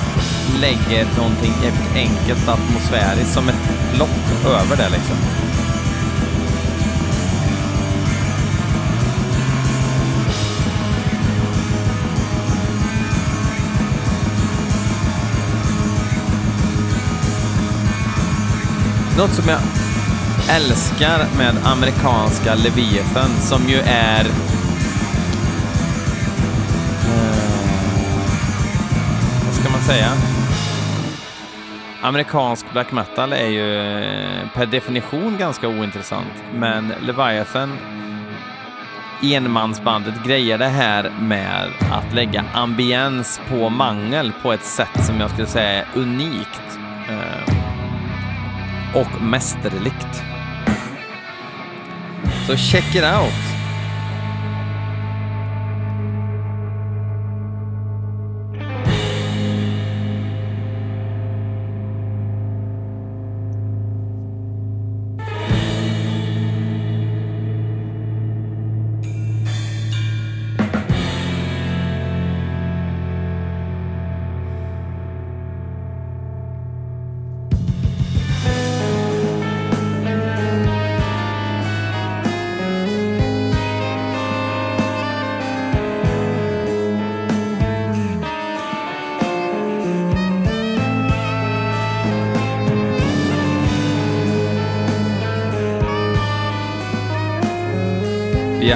lägger 0.60 1.06
någonting 1.16 1.52
jävligt 1.62 1.94
enkelt 1.94 2.48
atmosfäriskt 2.48 3.34
som 3.34 3.48
ett 3.48 3.98
lock 3.98 4.46
över 4.46 4.76
det 4.76 4.88
liksom. 4.88 5.16
Något 19.18 19.34
som 19.34 19.48
jag 19.48 19.60
älskar 20.48 21.26
med 21.38 21.56
amerikanska 21.64 22.54
Leviathan 22.54 23.30
som 23.40 23.68
ju 23.68 23.78
är 23.86 24.26
säga? 29.86 30.12
Amerikansk 32.02 32.72
black 32.72 32.92
metal 32.92 33.32
är 33.32 33.46
ju 33.46 33.78
eh, 33.78 34.48
per 34.54 34.66
definition 34.66 35.36
ganska 35.38 35.68
ointressant, 35.68 36.44
men 36.54 36.92
Leviathan 37.02 37.78
enmansbandet 39.22 40.24
grejer 40.24 40.58
det 40.58 40.68
här 40.68 41.10
med 41.20 41.68
att 41.92 42.14
lägga 42.14 42.44
ambiens 42.54 43.40
på 43.48 43.68
mangel 43.68 44.32
på 44.42 44.52
ett 44.52 44.64
sätt 44.64 45.06
som 45.06 45.20
jag 45.20 45.30
skulle 45.30 45.46
säga 45.46 45.68
är 45.68 45.86
unikt 45.94 46.78
eh, 47.08 47.54
och 48.94 49.22
mästerligt. 49.22 50.22
Så 52.46 52.56
check 52.56 52.94
it 52.94 53.04
out! 53.04 53.55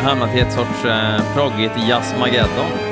Vi 0.01 0.07
har 0.07 0.11
hamnat 0.17 0.37
i 0.37 0.39
ett 0.41 0.53
sorts 0.53 0.85
eh, 0.85 1.35
proggigt 1.35 1.89
jazzmageddon. 1.89 2.90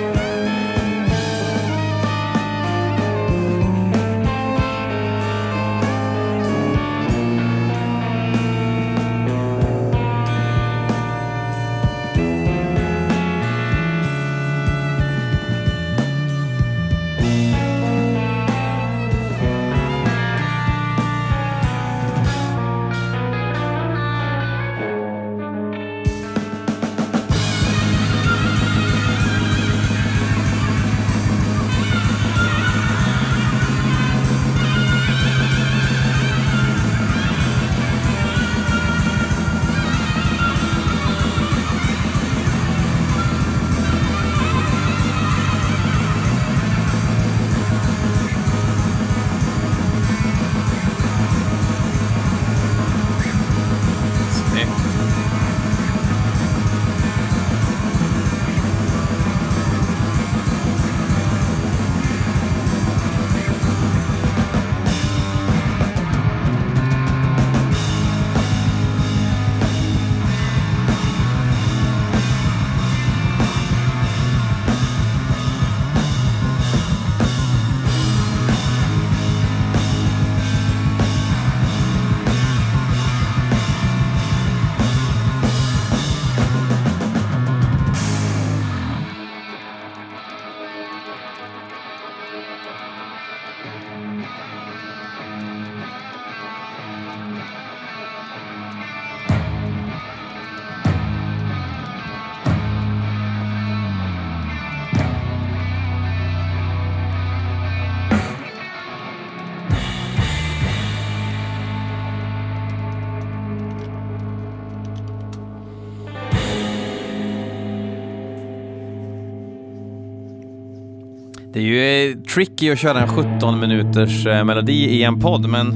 Det 121.58 121.62
är 121.62 121.66
ju 121.66 122.10
eh, 122.10 122.16
tricky 122.18 122.70
att 122.70 122.78
köra 122.78 123.00
en 123.00 123.08
17 123.08 123.60
minuters 123.60 124.26
eh, 124.26 124.44
melodi 124.44 124.72
i 124.72 125.02
en 125.02 125.20
podd, 125.20 125.48
men 125.48 125.66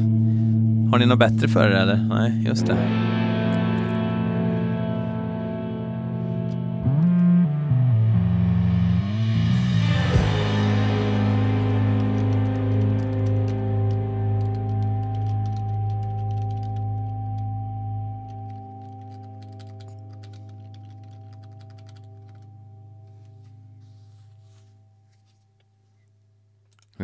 har 0.91 0.99
ni 0.99 1.07
något 1.07 1.19
bättre 1.19 1.49
för 1.49 1.71
er 1.71 1.75
eller? 1.75 1.97
Nej, 1.97 2.45
just 2.47 2.67
det. 2.67 3.02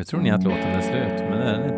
Tror 0.08 0.20
ni 0.20 0.30
att 0.30 0.44
låten 0.44 0.70
är 0.70 0.80
slut, 0.80 1.30
men 1.30 1.38
det 1.38 1.44
är 1.44 1.58
den 1.58 1.72
inte. 1.72 1.77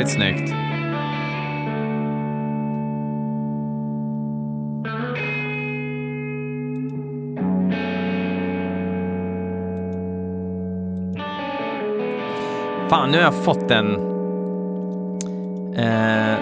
Jävligt 0.00 0.14
snyggt. 0.14 0.50
Fan, 12.90 13.10
nu 13.10 13.16
har 13.16 13.24
jag 13.24 13.44
fått 13.44 13.70
en 13.70 13.94
eh, 15.74 16.38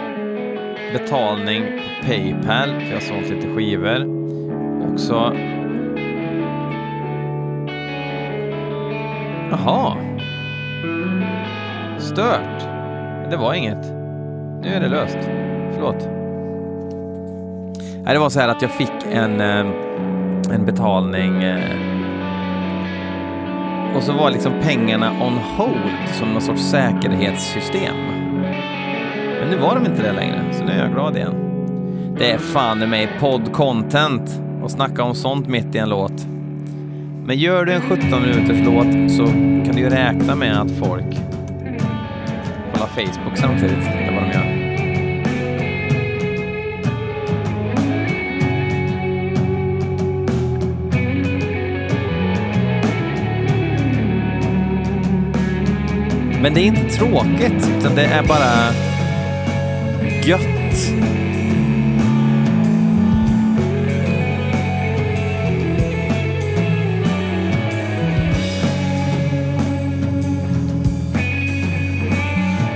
betalning 0.92 1.62
på 1.62 2.06
Paypal 2.06 2.68
för 2.68 2.86
jag 2.86 2.94
har 2.94 3.00
sålt 3.00 3.30
lite 3.30 3.48
skivor. 3.54 4.04
Och 4.92 5.00
så... 5.00 5.32
Jaha. 9.50 9.96
Stört. 11.98 12.67
Det 13.30 13.36
var 13.36 13.54
inget. 13.54 13.92
Nu 14.62 14.74
är 14.74 14.80
det 14.80 14.88
löst. 14.88 15.18
Förlåt. 15.74 16.08
Nej, 18.04 18.14
det 18.14 18.18
var 18.18 18.30
så 18.30 18.40
här 18.40 18.48
att 18.48 18.62
jag 18.62 18.70
fick 18.70 18.92
en, 19.12 19.40
eh, 19.40 19.66
en 20.54 20.66
betalning 20.66 21.42
eh, 21.42 21.60
och 23.96 24.02
så 24.02 24.12
var 24.12 24.30
liksom 24.30 24.52
pengarna 24.62 25.10
on 25.10 25.38
hold 25.56 26.08
som 26.18 26.32
någon 26.32 26.42
sorts 26.42 26.62
säkerhetssystem. 26.62 27.96
Men 29.40 29.50
nu 29.50 29.56
var 29.56 29.74
de 29.74 29.86
inte 29.86 30.02
det 30.02 30.12
längre, 30.12 30.44
så 30.52 30.64
nu 30.64 30.72
är 30.72 30.78
jag 30.78 30.92
glad 30.92 31.16
igen. 31.16 31.34
Det 32.18 32.30
är 32.30 32.38
fan 32.38 32.82
i 32.82 32.86
mig 32.86 33.08
podd-content 33.20 34.42
och 34.62 34.70
snacka 34.70 35.02
om 35.02 35.14
sånt 35.14 35.48
mitt 35.48 35.74
i 35.74 35.78
en 35.78 35.88
låt. 35.88 36.26
Men 37.24 37.36
gör 37.38 37.64
du 37.64 37.72
en 37.72 37.80
17 37.80 38.22
minuters 38.22 38.66
låt 38.66 39.10
så 39.10 39.26
kan 39.66 39.76
du 39.76 39.80
ju 39.80 39.88
räkna 39.90 40.34
med 40.34 40.60
att 40.60 40.70
folk 40.70 41.07
Facebook 42.98 43.36
samtidigt, 43.36 43.86
eller 43.86 44.12
vad 44.12 44.22
de 44.22 44.32
gör. 44.32 44.58
Men 56.42 56.54
det 56.54 56.60
är 56.60 56.64
inte 56.64 56.90
tråkigt, 56.96 57.70
utan 57.78 57.94
det 57.94 58.04
är 58.04 58.22
bara 58.22 58.72
gött. 60.24 60.48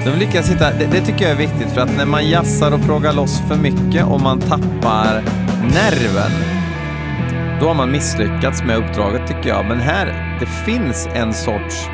De 0.05 0.11
lyckas 0.19 0.51
hitta, 0.51 0.71
det, 0.71 0.87
det 0.87 1.01
tycker 1.01 1.23
jag 1.23 1.33
är 1.33 1.37
viktigt 1.37 1.71
för 1.71 1.81
att 1.81 1.97
när 1.97 2.07
man 2.07 2.29
jassar 2.29 2.75
och 2.75 2.83
proggar 2.87 3.13
loss 3.13 3.43
för 3.49 3.57
mycket 3.57 4.05
och 4.07 4.21
man 4.21 4.41
tappar 4.41 5.23
nerven, 5.63 6.33
då 7.61 7.69
har 7.69 7.75
man 7.75 7.91
misslyckats 7.91 8.63
med 8.63 8.77
uppdraget 8.77 9.27
tycker 9.27 9.49
jag. 9.49 9.67
Men 9.67 9.81
här, 9.81 10.37
det 10.41 10.47
finns 10.47 11.09
en 11.15 11.35
sorts 11.35 11.89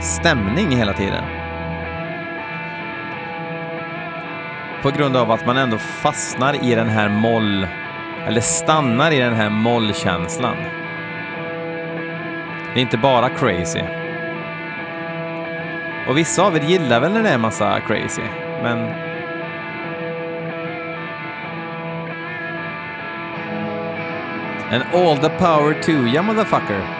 stämning 0.00 0.76
hela 0.76 0.92
tiden. 0.92 1.24
På 4.82 4.90
grund 4.90 5.16
av 5.16 5.30
att 5.30 5.46
man 5.46 5.56
ändå 5.56 5.78
fastnar 5.78 6.64
i 6.64 6.74
den 6.74 6.88
här 6.88 7.08
moll, 7.08 7.66
eller 8.26 8.40
stannar 8.40 9.12
i 9.12 9.18
den 9.18 9.34
här 9.34 9.50
mollkänslan. 9.50 10.56
Det 12.74 12.80
är 12.80 12.82
inte 12.82 12.98
bara 12.98 13.28
crazy. 13.28 13.99
Och 16.10 16.18
vissa 16.18 16.42
av 16.42 16.56
er 16.56 16.60
gillar 16.60 17.00
väl 17.00 17.12
när 17.12 17.22
det 17.22 17.28
är 17.28 17.38
massa 17.38 17.80
crazy, 17.80 18.22
men... 18.62 18.78
And 24.72 24.82
all 24.94 25.18
the 25.18 25.28
power 25.28 25.82
to 25.82 25.92
ya 26.14 26.22
motherfucker. 26.22 26.99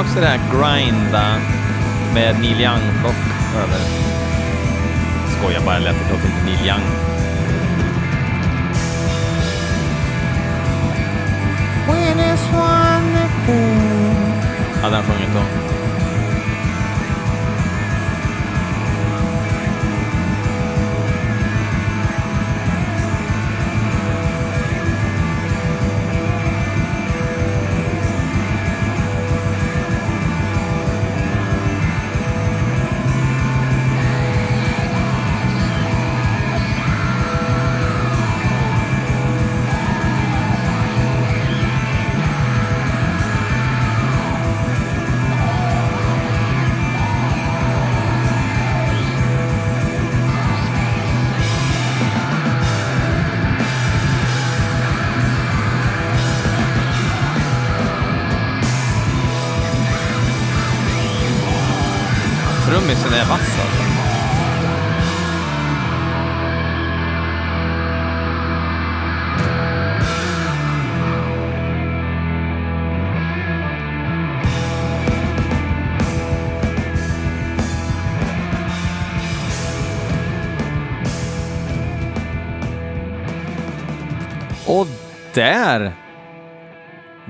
Tillbaka 0.00 0.14
till 0.14 0.22
det 0.22 0.28
här 0.28 0.40
grinda 0.50 1.36
med 2.14 2.40
Neil 2.40 2.60
Young-plock 2.60 3.14
över. 3.56 3.80
Skojar 5.38 5.60
bara, 5.60 5.78
lätt 5.78 5.96
låter 6.10 6.26
inte 6.26 6.44
Neil 6.44 6.66
Young. 6.68 6.80
When 11.86 12.18
it's 12.18 12.52
wonderful. 12.52 13.62
Hade 14.82 14.96
han 14.96 15.04
sjungit 15.04 15.34
då. 15.34 15.69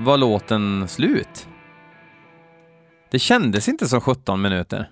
Var 0.03 0.17
låten 0.17 0.87
slut. 0.87 1.47
Det 3.11 3.19
kändes 3.19 3.67
inte 3.67 3.87
som 3.87 4.01
17 4.01 4.41
minuter. 4.41 4.89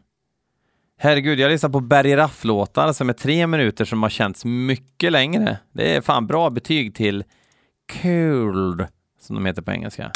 Herregud, 0.98 1.40
jag 1.40 1.50
lyssnar 1.50 1.70
på 1.70 1.80
Berg 1.80 2.16
Raff-låtar 2.16 2.94
som 2.94 3.10
är 3.10 3.14
tre 3.14 3.48
minuter 3.48 3.86
som 3.86 4.04
har 4.04 4.10
känts 4.10 4.46
mycket 4.46 5.12
längre. 5.12 5.58
Det 5.74 5.96
är 5.96 6.02
fan 6.02 6.28
bra 6.28 6.50
betyg 6.50 6.96
till 6.96 7.24
Cold, 8.02 8.88
som 9.22 9.36
de 9.36 9.46
heter 9.46 9.62
på 9.62 9.72
engelska. 9.72 10.12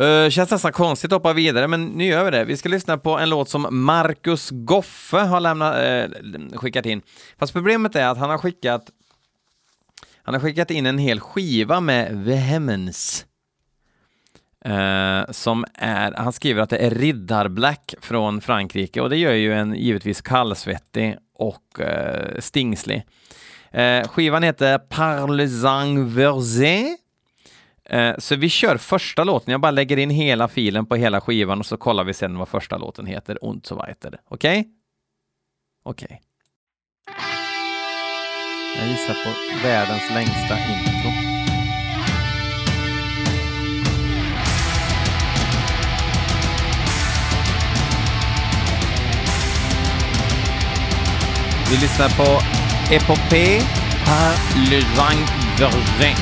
Uh, 0.00 0.28
känns 0.28 0.50
nästan 0.50 0.72
konstigt 0.72 1.12
att 1.12 1.16
hoppa 1.16 1.32
vidare, 1.32 1.68
men 1.68 1.86
nu 1.86 2.04
gör 2.04 2.24
vi 2.24 2.30
det. 2.30 2.44
Vi 2.44 2.56
ska 2.56 2.68
lyssna 2.68 2.98
på 2.98 3.18
en 3.18 3.30
låt 3.30 3.48
som 3.48 3.66
Marcus 3.70 4.48
Goffe 4.50 5.18
har 5.18 5.40
lämnat, 5.40 5.76
uh, 5.76 6.58
skickat 6.58 6.86
in. 6.86 7.02
Fast 7.38 7.52
problemet 7.52 7.96
är 7.96 8.06
att 8.06 8.18
han 8.18 8.30
har 8.30 8.38
skickat 8.38 8.90
han 10.22 10.34
har 10.34 10.40
skickat 10.40 10.70
in 10.70 10.86
en 10.86 10.98
hel 10.98 11.20
skiva 11.20 11.80
med 11.80 12.16
Vehemence. 12.24 13.24
Uh, 14.68 15.30
som 15.30 15.64
är, 15.74 16.12
han 16.16 16.32
skriver 16.32 16.62
att 16.62 16.70
det 16.70 16.78
är 16.78 16.90
Riddarblack 16.90 17.94
från 18.00 18.40
Frankrike 18.40 19.00
och 19.00 19.10
det 19.10 19.16
gör 19.16 19.32
ju 19.32 19.54
en 19.54 19.74
givetvis 19.74 20.20
kallsvettig 20.20 21.16
och 21.34 21.80
uh, 21.80 22.38
stingslig. 22.38 23.06
Uh, 23.78 24.08
skivan 24.08 24.42
heter 24.42 24.78
Parlezang 24.78 26.14
Versé. 26.14 26.96
Så 28.18 28.36
vi 28.36 28.48
kör 28.48 28.76
första 28.76 29.24
låten, 29.24 29.52
jag 29.52 29.60
bara 29.60 29.70
lägger 29.70 29.96
in 29.96 30.10
hela 30.10 30.48
filen 30.48 30.86
på 30.86 30.96
hela 30.96 31.20
skivan 31.20 31.58
och 31.58 31.66
så 31.66 31.76
kollar 31.76 32.04
vi 32.04 32.14
sen 32.14 32.38
vad 32.38 32.48
första 32.48 32.78
låten 32.78 33.06
heter, 33.06 33.44
und 33.44 33.66
so 33.66 33.86
weiter. 33.86 34.20
Okej? 34.28 34.60
Okay? 34.60 34.72
Okej. 35.82 36.06
Okay. 36.06 36.18
Jag 38.78 38.88
gissar 38.88 39.14
på 39.14 39.30
världens 39.66 40.10
längsta 40.10 40.58
intro. 40.58 41.49
Vi 51.70 51.76
lyssnar 51.76 52.08
på 52.08 52.42
Epopée 52.94 53.62
par 54.04 54.32
le 54.70 54.76
Jean 54.96 55.26
Vergin. 55.58 56.16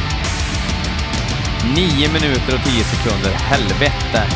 9 1.75 2.09
minuter 2.09 2.55
och 2.55 2.65
10 2.65 2.85
sekunder. 2.85 3.31
Helvete! 3.31 4.27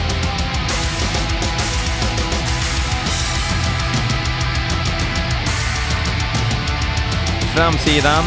Framsidan 7.54 8.24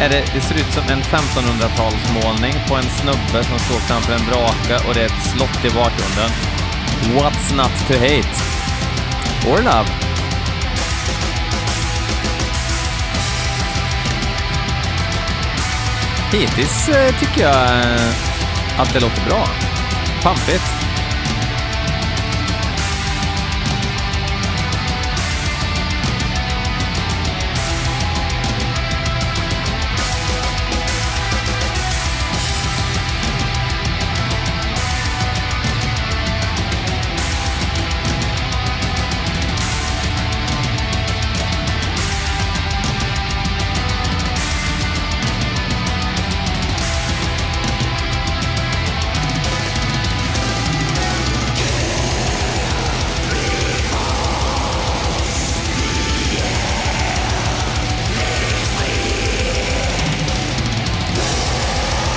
är 0.00 0.08
det, 0.08 0.24
det 0.34 0.40
ser 0.40 0.54
ut 0.54 0.72
som 0.72 0.82
en 0.88 1.02
1500-talsmålning 1.02 2.54
på 2.68 2.76
en 2.76 2.90
snubbe 3.00 3.44
som 3.44 3.58
står 3.58 3.78
framför 3.78 4.12
en 4.12 4.26
drake 4.26 4.88
och 4.88 4.94
det 4.94 5.00
är 5.00 5.06
ett 5.06 5.26
slott 5.36 5.64
i 5.64 5.70
bakgrunden. 5.70 6.30
What's 7.02 7.56
not 7.56 7.72
to 7.88 7.94
hate? 7.94 8.34
Or 9.46 9.62
love? 9.62 10.11
Hittills 16.32 16.88
eh, 16.88 17.20
tycker 17.20 17.42
jag 17.42 17.54
eh, 17.54 18.80
att 18.80 18.92
det 18.92 19.00
låter 19.00 19.24
bra. 19.24 19.46
Pampigt. 20.22 20.91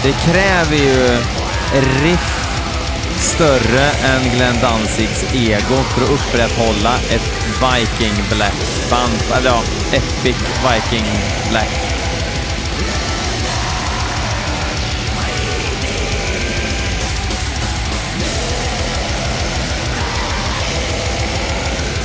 Det 0.06 0.12
kräver 0.12 0.76
ju 0.76 1.18
riff 2.04 2.50
större 3.20 3.90
än 3.90 4.30
Glenn 4.36 4.56
Danzigs 4.62 5.24
ego 5.34 5.76
för 5.76 6.02
att 6.04 6.10
upprätthålla 6.10 6.96
ett 7.10 7.32
Viking 7.62 8.14
Black-band, 8.30 9.38
eller 9.38 9.50
ja, 9.50 9.62
Epic 9.92 10.36
Viking 10.36 11.06
Black. 11.50 11.70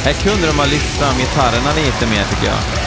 Här 0.05 0.13
kunde 0.13 0.47
de 0.47 0.59
ha 0.59 0.67
lyft 0.67 0.99
fram 0.99 1.19
gitarrerna 1.19 1.73
lite 1.77 2.07
mer 2.07 2.25
tycker 2.31 2.47
jag. 2.47 2.80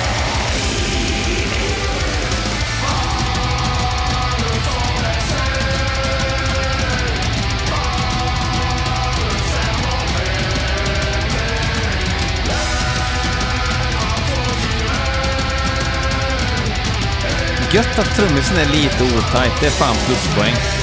Gött 17.74 18.00
att 18.00 18.16
trummisen 18.16 18.58
är 18.58 18.66
lite 18.66 19.04
otajt, 19.04 19.54
det 19.60 19.66
är 19.66 19.72
fan 19.72 19.96
pluspoäng. 20.06 20.83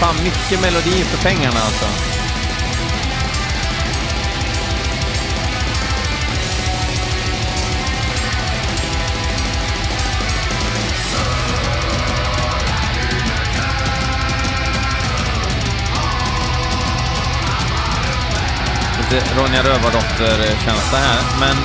Fan 0.00 0.24
mycket 0.24 0.60
melodi 0.60 1.04
för 1.04 1.22
pengarna 1.28 1.60
alltså. 1.60 1.86
Lite 18.98 19.24
Ronja 19.36 19.62
Rövardotter-känsla 19.62 20.98
här, 20.98 21.20
men... 21.40 21.56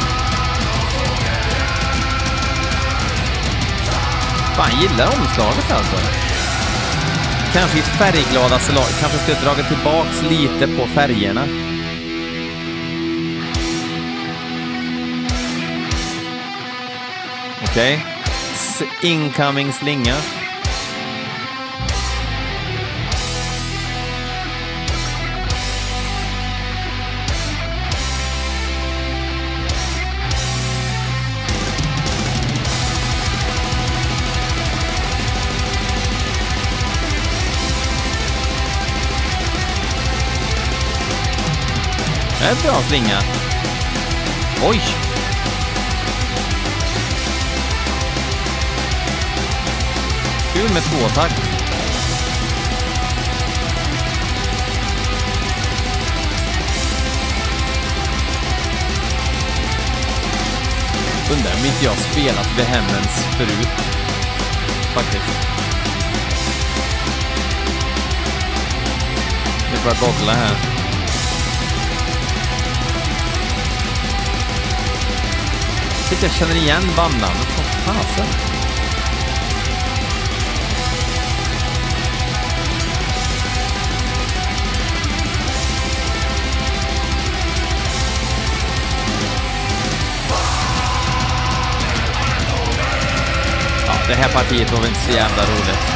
Fan, 4.55 4.81
gillar 4.81 5.07
omslaget 5.07 5.71
alltså. 5.71 6.24
Kanske 7.55 7.79
i 7.79 7.81
färggladaste 7.81 8.73
lag. 8.73 8.83
Kanske 8.99 9.17
skulle 9.17 9.37
dragit 9.37 9.67
tillbaks 9.67 10.21
lite 10.21 10.67
på 10.67 10.87
färgerna. 10.87 11.43
Okej. 17.63 17.99
Okay. 19.01 19.11
Incoming 19.11 19.73
slinga. 19.73 20.15
En 42.49 42.55
bra 42.63 42.81
slinga. 42.81 43.21
Oj! 44.63 44.81
Kul 50.53 50.73
med 50.73 50.83
tvåtakt. 50.83 51.41
Undrar 61.31 61.53
om 61.53 61.65
inte 61.65 61.85
jag 61.85 61.97
spelat 61.97 62.57
Vehemens 62.57 63.25
förut. 63.37 63.67
Faktiskt. 64.93 65.47
Nu 69.71 69.77
får 69.77 69.91
jag 69.91 69.99
googla 69.99 70.33
här. 70.33 70.74
Tycker 76.09 76.23
jag 76.23 76.31
känner 76.31 76.55
igen 76.55 76.83
bandnamnet 76.97 77.47
som 77.55 77.63
fasen. 77.63 77.95
Alltså. 77.97 78.23
Ja, 93.87 93.93
det 94.07 94.13
här 94.13 94.29
partiet 94.33 94.71
var 94.71 94.79
väl 94.79 94.89
inte 94.89 95.01
så 95.01 95.11
jävla 95.11 95.43
roligt. 95.43 95.94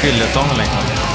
Fyllesång 0.00 0.48
liksom. 0.58 1.09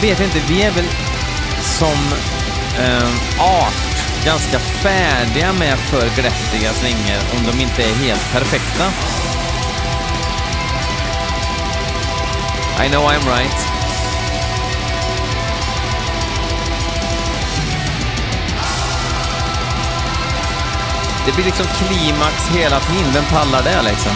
Jag 0.00 0.08
vet 0.08 0.20
inte, 0.20 0.38
vi 0.48 0.62
är 0.62 0.70
väl 0.70 0.84
som 1.62 1.98
eh, 2.78 3.08
art 3.40 3.96
ganska 4.24 4.58
färdiga 4.58 5.52
med 5.52 5.78
för 5.78 6.00
glättiga 6.00 6.72
slingor 6.72 7.20
om 7.36 7.46
de 7.46 7.62
inte 7.62 7.82
är 7.82 7.94
helt 7.94 8.32
perfekta. 8.32 8.84
I 12.84 12.88
know 12.88 13.04
I'm 13.04 13.36
right. 13.36 13.66
Det 21.26 21.32
blir 21.32 21.44
liksom 21.44 21.66
klimax 21.66 22.48
hela 22.54 22.80
tiden. 22.80 23.12
Vem 23.12 23.24
pallar 23.24 23.62
det 23.62 23.82
liksom? 23.82 24.12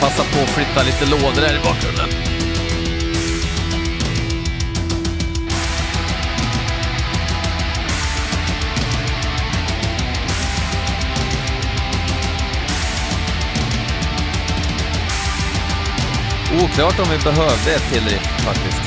Passa 0.00 0.22
på 0.22 0.42
att 0.42 0.50
flytta 0.50 0.82
lite 0.82 1.04
lådor 1.04 1.42
här 1.42 1.56
i 1.56 1.58
bakgrunden. 1.58 2.08
Oklart 16.64 16.98
om 16.98 17.06
vi 17.10 17.18
behövde 17.18 17.74
ett 17.74 17.92
till 17.92 18.18
faktiskt. 18.44 18.85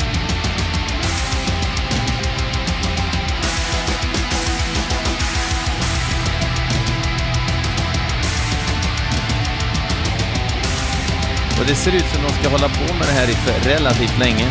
Det 11.70 11.76
ser 11.76 11.95
ut 11.95 12.05
som 12.13 12.24
de 12.24 12.30
ska 12.30 12.49
hålla 12.49 12.70
på 12.70 12.93
med 12.93 13.07
det 13.07 13.13
här 13.13 13.28
riffet 13.28 13.65
relativt 13.65 14.20
länge. 14.20 14.47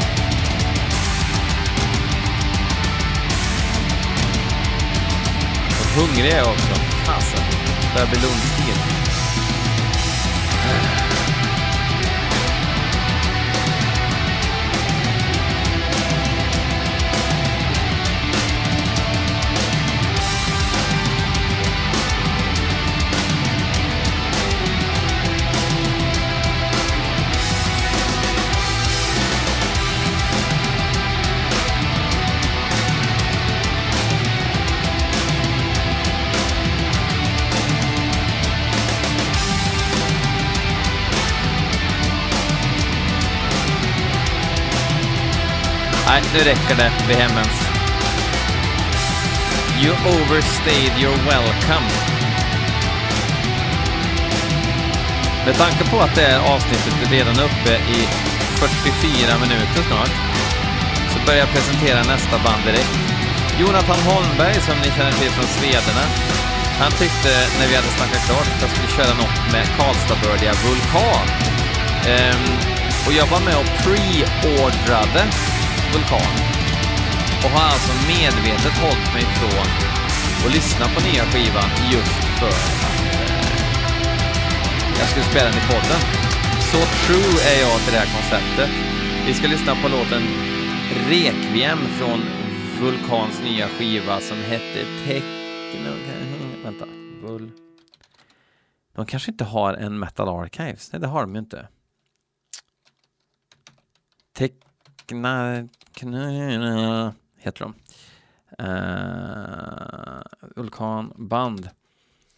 Och 5.80 6.00
hungrig 6.00 6.30
är 6.32 6.36
jag 6.36 6.48
också. 6.48 6.74
Fasen. 7.06 7.44
Börjar 7.94 8.06
bli 8.06 8.20
lunchtid. 8.20 8.77
Nu 46.34 46.38
räcker 46.38 46.76
det 46.76 46.92
vid 47.08 47.16
hemmens. 47.16 47.56
You 49.82 49.92
overstayed 50.14 50.94
your 51.02 51.16
welcome. 51.30 51.88
Med 55.46 55.56
tanke 55.56 55.90
på 55.90 56.00
att 56.00 56.14
det 56.14 56.20
här 56.20 56.40
avsnittet 56.54 56.94
är 57.04 57.10
redan 57.10 57.36
uppe 57.48 57.72
i 57.96 57.98
44 58.60 59.38
minuter 59.44 59.82
snart, 59.88 60.14
så 61.12 61.16
börjar 61.26 61.40
jag 61.40 61.52
presentera 61.56 62.02
nästa 62.02 62.36
band 62.44 62.62
direkt. 62.64 62.98
Jonathan 63.60 64.00
Holmberg, 64.08 64.54
som 64.68 64.76
ni 64.84 64.90
känner 64.96 65.12
till 65.12 65.30
från 65.30 65.48
Svederna, 65.58 66.04
han 66.80 66.92
tyckte 66.92 67.32
när 67.58 67.66
vi 67.68 67.74
hade 67.76 67.92
snackat 67.98 68.26
klart 68.28 68.48
att 68.52 68.62
jag 68.62 68.70
skulle 68.70 68.92
köra 68.98 69.14
något 69.22 69.38
med 69.52 69.66
Karlstadbördiga 69.78 70.52
Vulkan. 70.64 71.26
Ehm, 72.12 72.46
och 73.06 73.12
jag 73.12 73.26
var 73.26 73.40
med 73.40 73.56
och 73.62 73.70
pre-ordrade 73.82 75.22
Vulkan. 75.92 76.32
Och 77.42 77.50
har 77.56 77.66
alltså 77.74 77.92
medvetet 78.12 78.74
hållit 78.84 79.08
mig 79.14 79.22
ifrån 79.30 79.68
att 80.44 80.54
lyssna 80.58 80.84
på 80.94 80.98
nya 81.08 81.24
skivan 81.30 81.70
just 81.94 82.20
för 82.38 82.48
att 82.48 82.78
jag 84.98 85.08
skulle 85.08 85.24
spela 85.24 85.48
den 85.50 85.58
i 85.62 85.66
podden. 85.72 86.00
Så 86.72 86.80
true 87.04 87.34
är 87.52 87.60
jag 87.66 87.80
till 87.80 87.92
det 87.94 87.98
här 87.98 88.12
konceptet. 88.16 88.70
Vi 89.26 89.34
ska 89.34 89.46
lyssna 89.46 89.74
på 89.82 89.88
låten 89.88 90.22
Rekviem 91.08 91.78
från 91.78 92.20
Vulkans 92.80 93.42
nya 93.42 93.68
skiva 93.68 94.20
som 94.20 94.36
hette 94.36 94.84
Techno... 95.04 95.92
Vänta. 96.64 96.86
Vul... 97.22 97.50
De 98.94 99.06
kanske 99.06 99.30
inte 99.30 99.44
har 99.44 99.74
en 99.74 99.98
Metal 99.98 100.28
Archives? 100.28 100.92
Nej, 100.92 101.00
det 101.00 101.06
har 101.06 101.20
de 101.20 101.34
ju 101.34 101.38
inte. 101.38 101.68
Tech 104.32 104.50
kna- 105.08 105.68
Heter 107.38 107.64
de. 107.64 107.74
Uh, 108.62 110.22
vulkanband. 110.56 111.68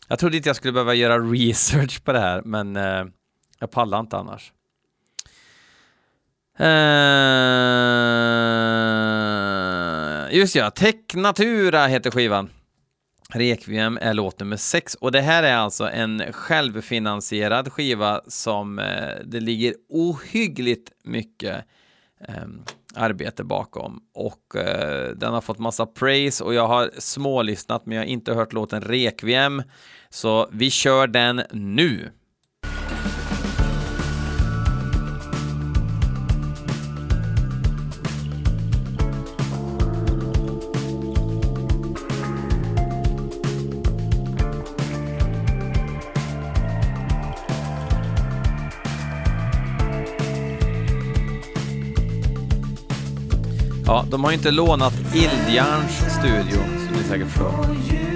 Jag 0.08 0.18
trodde 0.18 0.36
inte 0.36 0.48
jag 0.48 0.56
skulle 0.56 0.72
behöva 0.72 0.94
göra 0.94 1.18
research 1.18 2.04
på 2.04 2.12
det 2.12 2.20
här, 2.20 2.42
men 2.42 2.76
uh, 2.76 3.04
jag 3.58 3.70
pallar 3.70 4.00
inte 4.00 4.16
annars. 4.16 4.52
Uh, 6.60 6.66
just 10.36 10.54
ja, 10.54 10.70
Technatura 10.70 11.86
heter 11.86 12.10
skivan. 12.10 12.50
Requiem 13.32 13.98
är 14.00 14.14
låt 14.14 14.40
nummer 14.40 14.56
sex 14.56 14.94
och 14.94 15.12
det 15.12 15.20
här 15.20 15.42
är 15.42 15.56
alltså 15.56 15.90
en 15.90 16.32
självfinansierad 16.32 17.72
skiva 17.72 18.20
som 18.26 18.76
det 19.24 19.40
ligger 19.40 19.74
ohyggligt 19.88 20.92
mycket 21.04 21.64
Ehm, 22.28 22.62
arbete 22.94 23.44
bakom 23.44 24.00
och 24.14 24.56
eh, 24.56 25.10
den 25.10 25.32
har 25.34 25.40
fått 25.40 25.58
massa 25.58 25.86
praise 25.86 26.44
och 26.44 26.54
jag 26.54 26.66
har 26.66 26.90
smålyssnat 26.98 27.86
men 27.86 27.96
jag 27.96 28.04
har 28.04 28.08
inte 28.08 28.34
hört 28.34 28.52
låten 28.52 28.80
Requiem 28.80 29.62
så 30.10 30.48
vi 30.52 30.70
kör 30.70 31.06
den 31.06 31.42
nu. 31.52 32.10
De 54.10 54.24
har 54.24 54.30
ju 54.30 54.36
inte 54.36 54.50
lånat 54.50 54.94
Ildjärns 55.14 55.96
studio, 56.18 56.58
som 56.86 56.96
ni 56.96 57.02
säkert 57.08 57.28
förstår. 57.28 58.09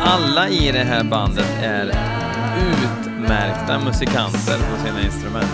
Alla 0.00 0.48
i 0.48 0.72
det 0.72 0.84
här 0.84 1.04
bandet 1.04 1.50
är 1.62 1.86
utmärkta 2.84 3.78
musikanter 3.78 4.58
på 4.58 4.86
sina 4.86 5.02
instrument. 5.02 5.52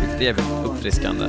Vilket 0.00 0.20
är 0.20 0.24
jävligt 0.24 0.46
uppfriskande. 0.64 1.24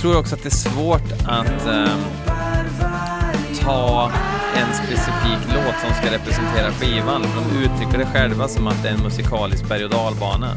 Tror 0.00 0.18
också 0.18 0.34
att 0.34 0.42
det 0.42 0.48
är 0.48 0.50
svårt 0.50 1.12
att 1.26 1.66
eh, 1.66 1.96
ta 3.62 4.10
en 4.56 4.74
specifik 4.74 5.54
låt 5.54 5.80
som 5.80 5.94
ska 5.94 6.14
representera 6.14 6.70
skivan. 6.70 7.22
De 7.22 7.58
uttrycker 7.64 7.98
det 7.98 8.06
själva 8.06 8.48
som 8.48 8.66
att 8.66 8.82
det 8.82 8.88
är 8.88 8.92
en 8.92 9.02
musikalisk 9.02 9.68
berg 9.68 9.84
och 9.84 9.90
dalbana. 9.90 10.56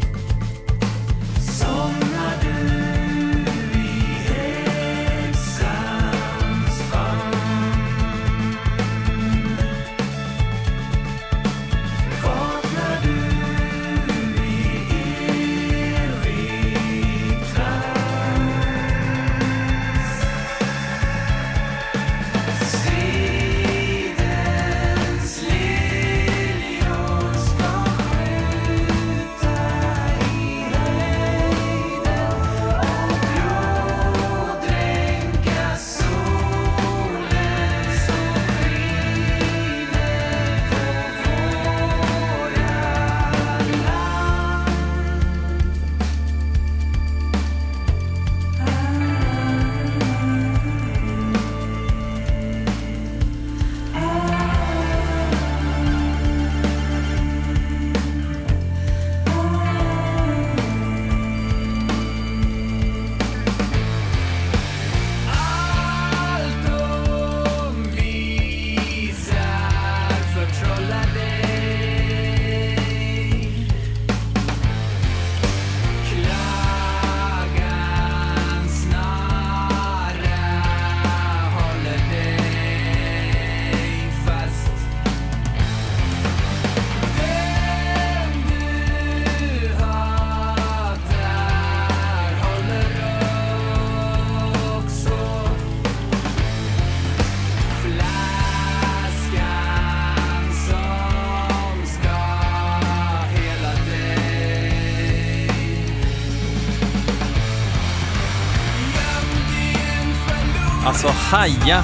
Alltså 111.34 111.62
haja! 111.62 111.84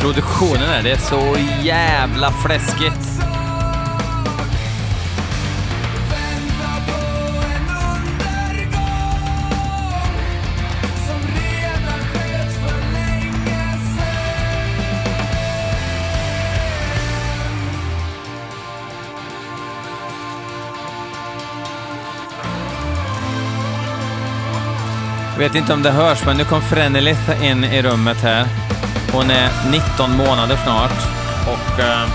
Produktionen 0.00 0.70
är 0.70 0.82
det 0.82 0.90
är 0.90 0.96
så 0.96 1.36
jävla 1.62 2.30
fläskigt. 2.30 3.09
Vet 25.40 25.54
inte 25.54 25.72
om 25.72 25.82
det 25.82 25.90
hörs, 25.90 26.26
men 26.26 26.36
nu 26.36 26.44
kom 26.44 26.62
Frenelith 26.62 27.44
in 27.44 27.64
i 27.64 27.82
rummet 27.82 28.16
här. 28.22 28.46
Hon 29.12 29.30
är 29.30 29.50
19 29.70 30.16
månader 30.16 30.58
snart 30.64 30.92
och 31.46 31.80
eh, 31.80 32.08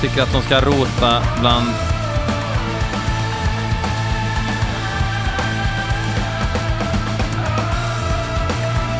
tycker 0.00 0.22
att 0.22 0.32
hon 0.32 0.42
ska 0.42 0.60
rota 0.60 1.22
bland 1.40 1.66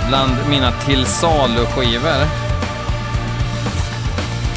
bland 0.08 0.32
mina 0.50 0.72
till 0.72 1.06
salu-skivor. 1.06 2.26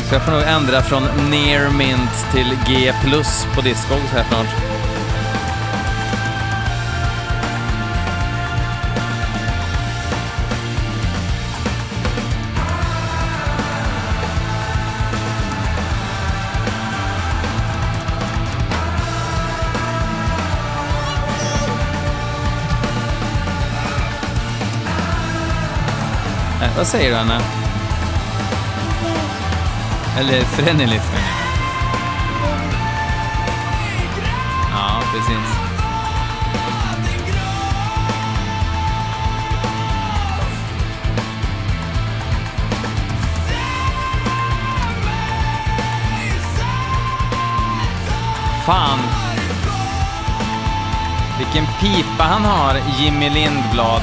Så 0.09 0.15
jag 0.15 0.21
får 0.21 0.31
nog 0.31 0.41
ändra 0.41 0.81
från 0.81 1.03
near 1.29 1.69
mint 1.69 2.31
till 2.33 2.57
G 2.67 2.93
plus 3.03 3.47
på 3.55 3.61
Discogs 3.61 4.11
här 4.11 4.25
snart. 4.29 4.72
Vad 26.83 26.87
säger 26.89 27.09
du, 27.09 27.15
Anna? 27.15 27.41
Eller 30.17 30.41
Frenelith, 30.41 31.05
menar 31.11 31.27
jag. 31.27 31.43
Ja, 34.71 35.01
precis. 35.11 35.37
Fan. 48.65 48.99
Vilken 51.37 51.65
pipa 51.79 52.23
han 52.23 52.45
har, 52.45 52.75
Jimmy 52.99 53.29
Lindblad. 53.29 54.01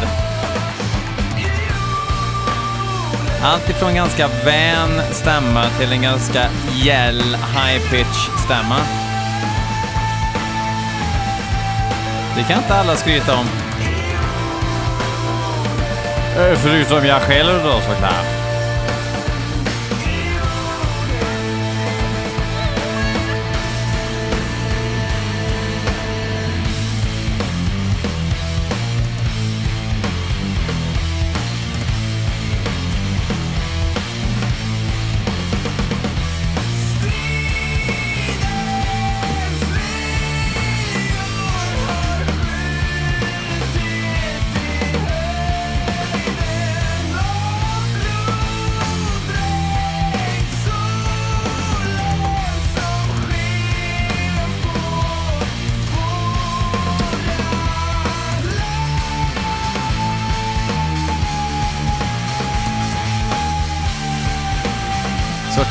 Allt 3.42 3.70
ifrån 3.70 3.94
ganska 3.94 4.28
vän 4.44 5.02
stämma 5.10 5.64
till 5.78 5.92
en 5.92 6.02
ganska 6.02 6.48
gäll 6.74 7.36
high 7.36 7.90
pitch 7.90 8.28
stämma. 8.44 8.76
Det 12.36 12.42
kan 12.42 12.58
inte 12.58 12.74
alla 12.74 12.96
skryta 12.96 13.36
om. 13.36 13.46
Eh, 16.36 16.58
förutom 16.58 17.06
jag 17.06 17.22
själv 17.22 17.64
då 17.64 17.80
såklart. 17.80 18.39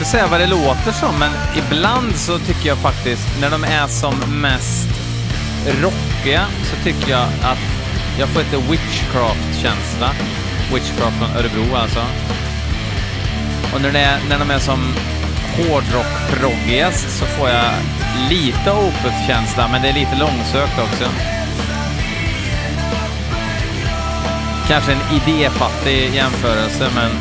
Säga 0.09 0.27
vad 0.27 0.39
det 0.39 0.47
låter 0.47 0.91
som, 0.91 1.19
men 1.19 1.31
ibland 1.57 2.15
så 2.15 2.39
tycker 2.39 2.67
jag 2.67 2.77
faktiskt, 2.77 3.27
när 3.41 3.49
de 3.49 3.63
är 3.63 3.87
som 3.87 4.41
mest 4.41 4.89
rockiga, 5.81 6.45
så 6.63 6.83
tycker 6.83 7.11
jag 7.11 7.27
att 7.41 7.59
jag 8.19 8.29
får 8.29 8.39
lite 8.39 8.57
witchcraft-känsla. 8.57 10.09
Witchcraft 10.73 11.17
från 11.17 11.29
Örebro 11.29 11.75
alltså. 11.75 11.99
Och 13.73 13.81
när, 13.81 13.91
det 13.91 13.99
är, 13.99 14.19
när 14.29 14.39
de 14.39 14.51
är 14.51 14.59
som 14.59 14.79
hårdrock-proggigast 15.57 17.09
så 17.19 17.25
får 17.25 17.49
jag 17.49 17.73
lite 18.29 18.71
Opeth-känsla, 18.71 19.67
men 19.71 19.81
det 19.81 19.89
är 19.89 19.93
lite 19.93 20.15
långsökt 20.15 20.79
också. 20.79 21.09
Kanske 24.67 24.91
en 24.91 25.21
idéfattig 25.21 26.15
jämförelse, 26.15 26.89
men 26.95 27.11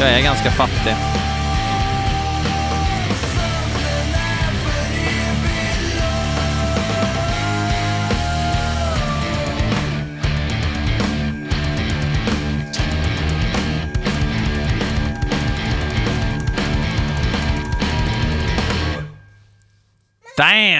jag 0.00 0.10
är 0.10 0.22
ganska 0.22 0.50
fattig. 0.50 0.96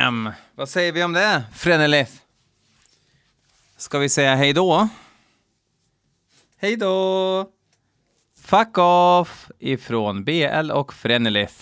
Damn! 0.06 0.30
Vad 0.54 0.68
säger 0.68 0.92
vi 0.92 1.04
om 1.04 1.12
det, 1.12 1.44
Frenelith? 1.54 2.12
Ska 3.76 3.98
vi 3.98 4.08
säga 4.08 4.34
hej 4.34 4.52
då? 4.52 4.88
Hej 6.58 6.76
då! 6.76 7.50
Fuck 8.40 8.78
off 8.78 9.50
ifrån 9.58 10.24
BL 10.24 10.70
och 10.70 10.94
Frenelith. 10.94 11.54